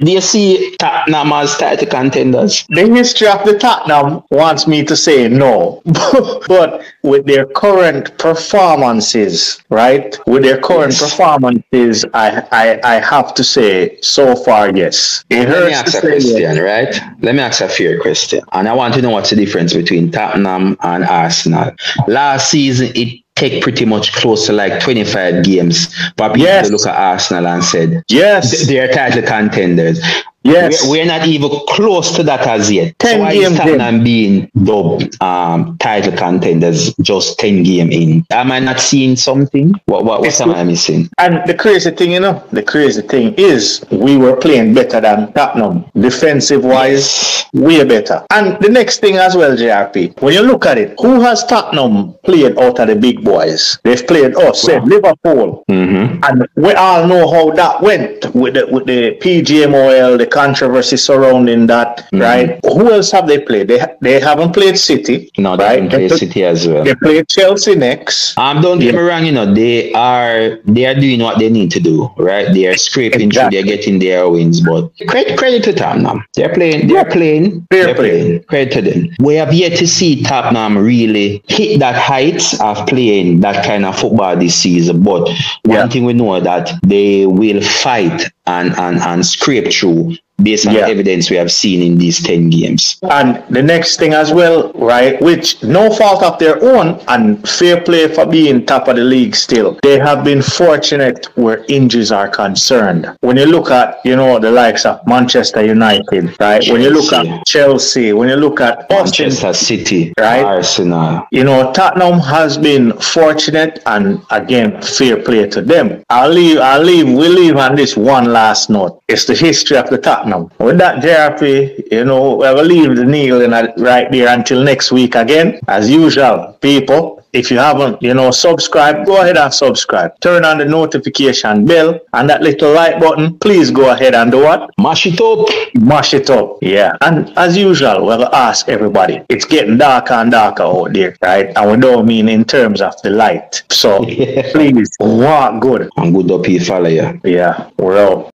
Do 0.00 0.12
you 0.12 0.20
see 0.20 0.76
Tottenham 0.78 1.32
as 1.32 1.56
title 1.58 1.88
contenders? 1.88 2.64
The 2.68 2.86
history 2.86 3.26
of 3.26 3.44
the 3.44 3.58
Tottenham 3.58 4.22
wants 4.30 4.68
me 4.68 4.84
to 4.84 4.94
say 4.94 5.28
no. 5.28 5.82
but 5.84 6.82
with 7.02 7.26
their 7.26 7.46
current 7.46 8.16
performances, 8.16 9.60
right? 9.70 10.16
With 10.28 10.44
their 10.44 10.60
current 10.60 10.92
yes. 10.92 11.02
performances, 11.02 12.04
I, 12.14 12.46
I 12.52 12.80
I 12.84 12.94
have 13.00 13.34
to 13.34 13.42
say 13.42 13.98
so 14.00 14.36
far, 14.36 14.70
yes. 14.70 15.24
It 15.30 15.48
me 15.48 15.72
ask 15.72 16.04
a 16.04 16.20
question, 16.32 16.62
right? 16.62 17.00
Let 17.20 17.34
me 17.34 17.40
ask 17.40 17.60
a 17.60 17.68
fair 17.68 18.00
question. 18.00 18.40
And 18.52 18.68
I 18.68 18.74
want 18.74 18.94
to 18.94 19.02
know 19.02 19.10
what's 19.10 19.30
the 19.30 19.36
difference 19.36 19.74
between 19.74 20.10
Tottenham 20.10 20.76
and 20.82 21.04
Arsenal. 21.04 21.72
Last 22.06 22.50
season 22.50 22.92
it 22.94 23.22
take 23.38 23.62
pretty 23.62 23.84
much 23.84 24.12
close 24.12 24.46
to 24.46 24.52
like 24.52 24.80
25 24.80 25.44
games 25.44 25.94
But 26.16 26.34
people 26.34 26.48
yes. 26.48 26.70
look 26.70 26.86
at 26.86 26.96
Arsenal 26.96 27.46
and 27.46 27.64
said, 27.64 28.02
yes, 28.08 28.66
they're 28.66 28.92
title 28.92 29.22
contenders. 29.22 30.00
Yes. 30.48 30.82
We're, 30.84 30.90
we're 30.90 31.06
not 31.06 31.26
even 31.26 31.50
close 31.68 32.14
to 32.16 32.22
that 32.24 32.46
as 32.46 32.70
yet. 32.70 32.98
10 32.98 33.10
so 33.10 33.20
why 33.20 33.32
games 33.34 33.52
is 33.52 33.58
Tottenham 33.58 34.04
being 34.04 34.50
dubbed 34.64 35.22
um, 35.22 35.76
title 35.78 36.16
contenders 36.16 36.94
just 36.96 37.38
10 37.38 37.62
game 37.62 37.92
in? 37.92 38.26
Am 38.30 38.52
I 38.52 38.58
not 38.58 38.80
seeing 38.80 39.16
something? 39.16 39.74
What, 39.86 40.04
what, 40.04 40.20
what 40.20 40.40
am 40.40 40.50
I 40.50 40.64
missing? 40.64 41.08
And 41.18 41.46
the 41.48 41.54
crazy 41.54 41.90
thing, 41.90 42.12
you 42.12 42.20
know, 42.20 42.44
the 42.52 42.62
crazy 42.62 43.02
thing 43.02 43.34
is 43.34 43.84
we 43.90 44.16
were 44.16 44.36
playing 44.36 44.74
better 44.74 45.00
than 45.00 45.32
Tottenham. 45.32 45.84
Defensive 45.94 46.64
wise, 46.64 47.38
We're 47.52 47.86
better. 47.86 48.24
And 48.30 48.60
the 48.60 48.68
next 48.68 48.98
thing 48.98 49.16
as 49.16 49.34
well, 49.34 49.56
JRP, 49.56 50.20
when 50.20 50.34
you 50.34 50.42
look 50.42 50.66
at 50.66 50.78
it, 50.78 50.94
who 51.00 51.20
has 51.20 51.44
Tottenham 51.44 52.14
played 52.24 52.58
out 52.58 52.78
of 52.78 52.88
the 52.88 52.96
big 52.96 53.24
boys? 53.24 53.78
They've 53.84 54.06
played 54.06 54.36
us, 54.36 54.68
wow. 54.68 54.84
Liverpool. 54.84 55.64
Mm-hmm. 55.68 56.24
And 56.24 56.48
we 56.56 56.74
all 56.74 57.06
know 57.06 57.30
how 57.30 57.50
that 57.52 57.80
went 57.80 58.34
with 58.34 58.54
the, 58.54 58.66
with 58.66 58.86
the 58.86 59.16
PGMOL, 59.20 60.18
the 60.18 60.26
controversy 60.38 60.96
surrounding 60.96 61.66
that, 61.66 61.90
mm-hmm. 61.98 62.20
right? 62.20 62.48
Who 62.64 62.92
else 62.92 63.10
have 63.10 63.26
they 63.26 63.40
played? 63.48 63.68
They, 63.68 63.80
they 64.00 64.20
haven't 64.20 64.52
played 64.52 64.78
City. 64.78 65.30
No, 65.36 65.56
they 65.56 65.64
right? 65.64 65.82
haven't 65.82 65.90
played 65.90 66.12
City 66.12 66.44
as 66.44 66.66
well. 66.68 66.84
They 66.84 66.94
played 66.94 67.28
Chelsea 67.28 67.74
next. 67.74 68.38
Um, 68.38 68.60
don't 68.60 68.78
get 68.78 68.94
yeah. 68.94 69.00
me 69.00 69.06
wrong, 69.08 69.24
you 69.26 69.32
know, 69.32 69.52
they 69.52 69.92
are 69.94 70.58
they 70.64 70.84
are 70.86 70.94
doing 70.94 71.20
what 71.20 71.38
they 71.38 71.50
need 71.50 71.70
to 71.72 71.80
do, 71.80 72.08
right? 72.16 72.52
They 72.52 72.66
are 72.70 72.76
scraping 72.76 73.22
exactly. 73.22 73.58
through, 73.58 73.68
they're 73.68 73.76
getting 73.76 73.98
their 73.98 74.28
wins, 74.28 74.60
but 74.60 74.90
credit 75.08 75.38
credit 75.38 75.64
to 75.64 75.72
Tottenham. 75.72 76.24
They're 76.34 76.54
playing, 76.54 76.88
they're 76.88 77.04
playing, 77.04 77.66
they're, 77.70 77.86
they're 77.86 77.94
playing. 77.94 78.24
playing. 78.26 78.44
Credit 78.44 78.72
to 78.74 78.82
them. 78.82 79.08
We 79.20 79.34
have 79.34 79.52
yet 79.52 79.76
to 79.78 79.86
see 79.86 80.22
Tottenham 80.22 80.78
really 80.78 81.42
hit 81.48 81.80
that 81.80 81.96
heights 81.96 82.58
of 82.60 82.86
playing 82.86 83.40
that 83.40 83.64
kind 83.64 83.84
of 83.84 83.98
football 83.98 84.36
this 84.36 84.54
season. 84.54 85.02
But 85.02 85.22
one 85.22 85.34
yeah. 85.64 85.88
thing 85.88 86.04
we 86.04 86.12
know 86.12 86.40
that 86.40 86.70
they 86.86 87.26
will 87.26 87.62
fight 87.62 88.30
and, 88.46 88.74
and, 88.76 88.98
and 88.98 89.26
scrape 89.26 89.72
through 89.72 90.16
based 90.42 90.66
on 90.66 90.74
yeah. 90.74 90.86
evidence 90.86 91.30
we 91.30 91.36
have 91.36 91.50
seen 91.50 91.82
in 91.82 91.98
these 91.98 92.22
10 92.22 92.50
games. 92.50 92.98
And 93.10 93.42
the 93.50 93.62
next 93.62 93.98
thing 93.98 94.12
as 94.12 94.32
well, 94.32 94.72
right, 94.74 95.20
which 95.20 95.62
no 95.62 95.90
fault 95.90 96.22
of 96.22 96.38
their 96.38 96.62
own 96.62 97.00
and 97.08 97.46
fair 97.48 97.80
play 97.80 98.08
for 98.08 98.24
being 98.26 98.64
top 98.64 98.88
of 98.88 98.96
the 98.96 99.04
league 99.04 99.34
still. 99.34 99.78
They 99.82 99.98
have 99.98 100.24
been 100.24 100.42
fortunate 100.42 101.26
where 101.36 101.64
injuries 101.68 102.12
are 102.12 102.28
concerned. 102.28 103.16
When 103.20 103.36
you 103.36 103.46
look 103.46 103.70
at, 103.70 103.98
you 104.04 104.16
know, 104.16 104.38
the 104.38 104.50
likes 104.50 104.86
of 104.86 105.04
Manchester 105.06 105.64
United, 105.64 106.38
right? 106.40 106.62
Chelsea. 106.62 106.72
When 106.72 106.82
you 106.82 106.90
look 106.90 107.12
at 107.12 107.46
Chelsea, 107.46 108.12
when 108.12 108.28
you 108.28 108.36
look 108.36 108.60
at 108.60 108.88
Manchester 108.90 109.52
City, 109.52 110.12
right? 110.18 110.44
Arsenal. 110.44 111.26
You 111.32 111.44
know, 111.44 111.72
Tottenham 111.72 112.20
has 112.20 112.56
been 112.56 112.92
fortunate 113.00 113.80
and 113.86 114.22
again, 114.30 114.80
fair 114.82 115.22
play 115.22 115.48
to 115.48 115.62
them. 115.62 116.02
I'll 116.10 116.30
leave, 116.30 116.58
I'll 116.58 116.82
leave, 116.82 117.06
we'll 117.06 117.32
leave 117.32 117.56
on 117.56 117.74
this 117.74 117.96
one 117.96 118.32
last 118.32 118.70
note. 118.70 119.02
It's 119.08 119.24
the 119.24 119.34
history 119.34 119.76
of 119.76 119.90
the 119.90 119.98
Tottenham. 119.98 120.27
With 120.58 120.78
that 120.78 121.02
JRP, 121.02 121.92
you 121.92 122.04
know, 122.04 122.36
we 122.36 122.46
will 122.52 122.64
leave 122.64 122.96
the 122.96 123.04
Neil 123.04 123.38
right 123.78 124.10
there 124.10 124.28
until 124.28 124.62
next 124.62 124.92
week 124.92 125.14
again. 125.14 125.60
As 125.68 125.90
usual, 125.90 126.56
people, 126.60 127.18
if 127.32 127.50
you 127.50 127.58
haven't, 127.58 128.02
you 128.02 128.14
know, 128.14 128.30
subscribe, 128.30 129.04
go 129.06 129.20
ahead 129.20 129.36
and 129.36 129.52
subscribe. 129.52 130.18
Turn 130.20 130.44
on 130.44 130.58
the 130.58 130.64
notification 130.64 131.66
bell 131.66 132.00
and 132.14 132.28
that 132.30 132.42
little 132.42 132.72
like 132.72 132.98
button. 133.00 133.38
Please 133.38 133.70
go 133.70 133.90
ahead 133.90 134.14
and 134.14 134.30
do 134.30 134.42
what? 134.42 134.70
Mash 134.78 135.06
it 135.06 135.20
up. 135.20 135.46
Mash 135.74 136.14
it 136.14 136.30
up. 136.30 136.58
Yeah. 136.62 136.96
And 137.02 137.36
as 137.38 137.56
usual, 137.56 138.06
we'll 138.06 138.34
ask 138.34 138.68
everybody. 138.68 139.22
It's 139.28 139.44
getting 139.44 139.76
darker 139.76 140.14
and 140.14 140.30
darker 140.30 140.62
out 140.62 140.92
there, 140.92 141.16
right? 141.22 141.52
And 141.56 141.70
we 141.70 141.76
don't 141.76 142.06
mean 142.06 142.28
in 142.28 142.44
terms 142.44 142.80
of 142.80 143.00
the 143.02 143.10
light. 143.10 143.62
So 143.70 143.98
please 144.52 144.90
walk 144.98 145.60
good. 145.60 145.90
And 145.96 146.14
good 146.14 146.30
up 146.30 146.46
here, 146.46 146.60
follow 146.60 146.88
you. 146.88 147.20
Yeah, 147.24 147.68
we're 147.78 147.98
out. 147.98 148.26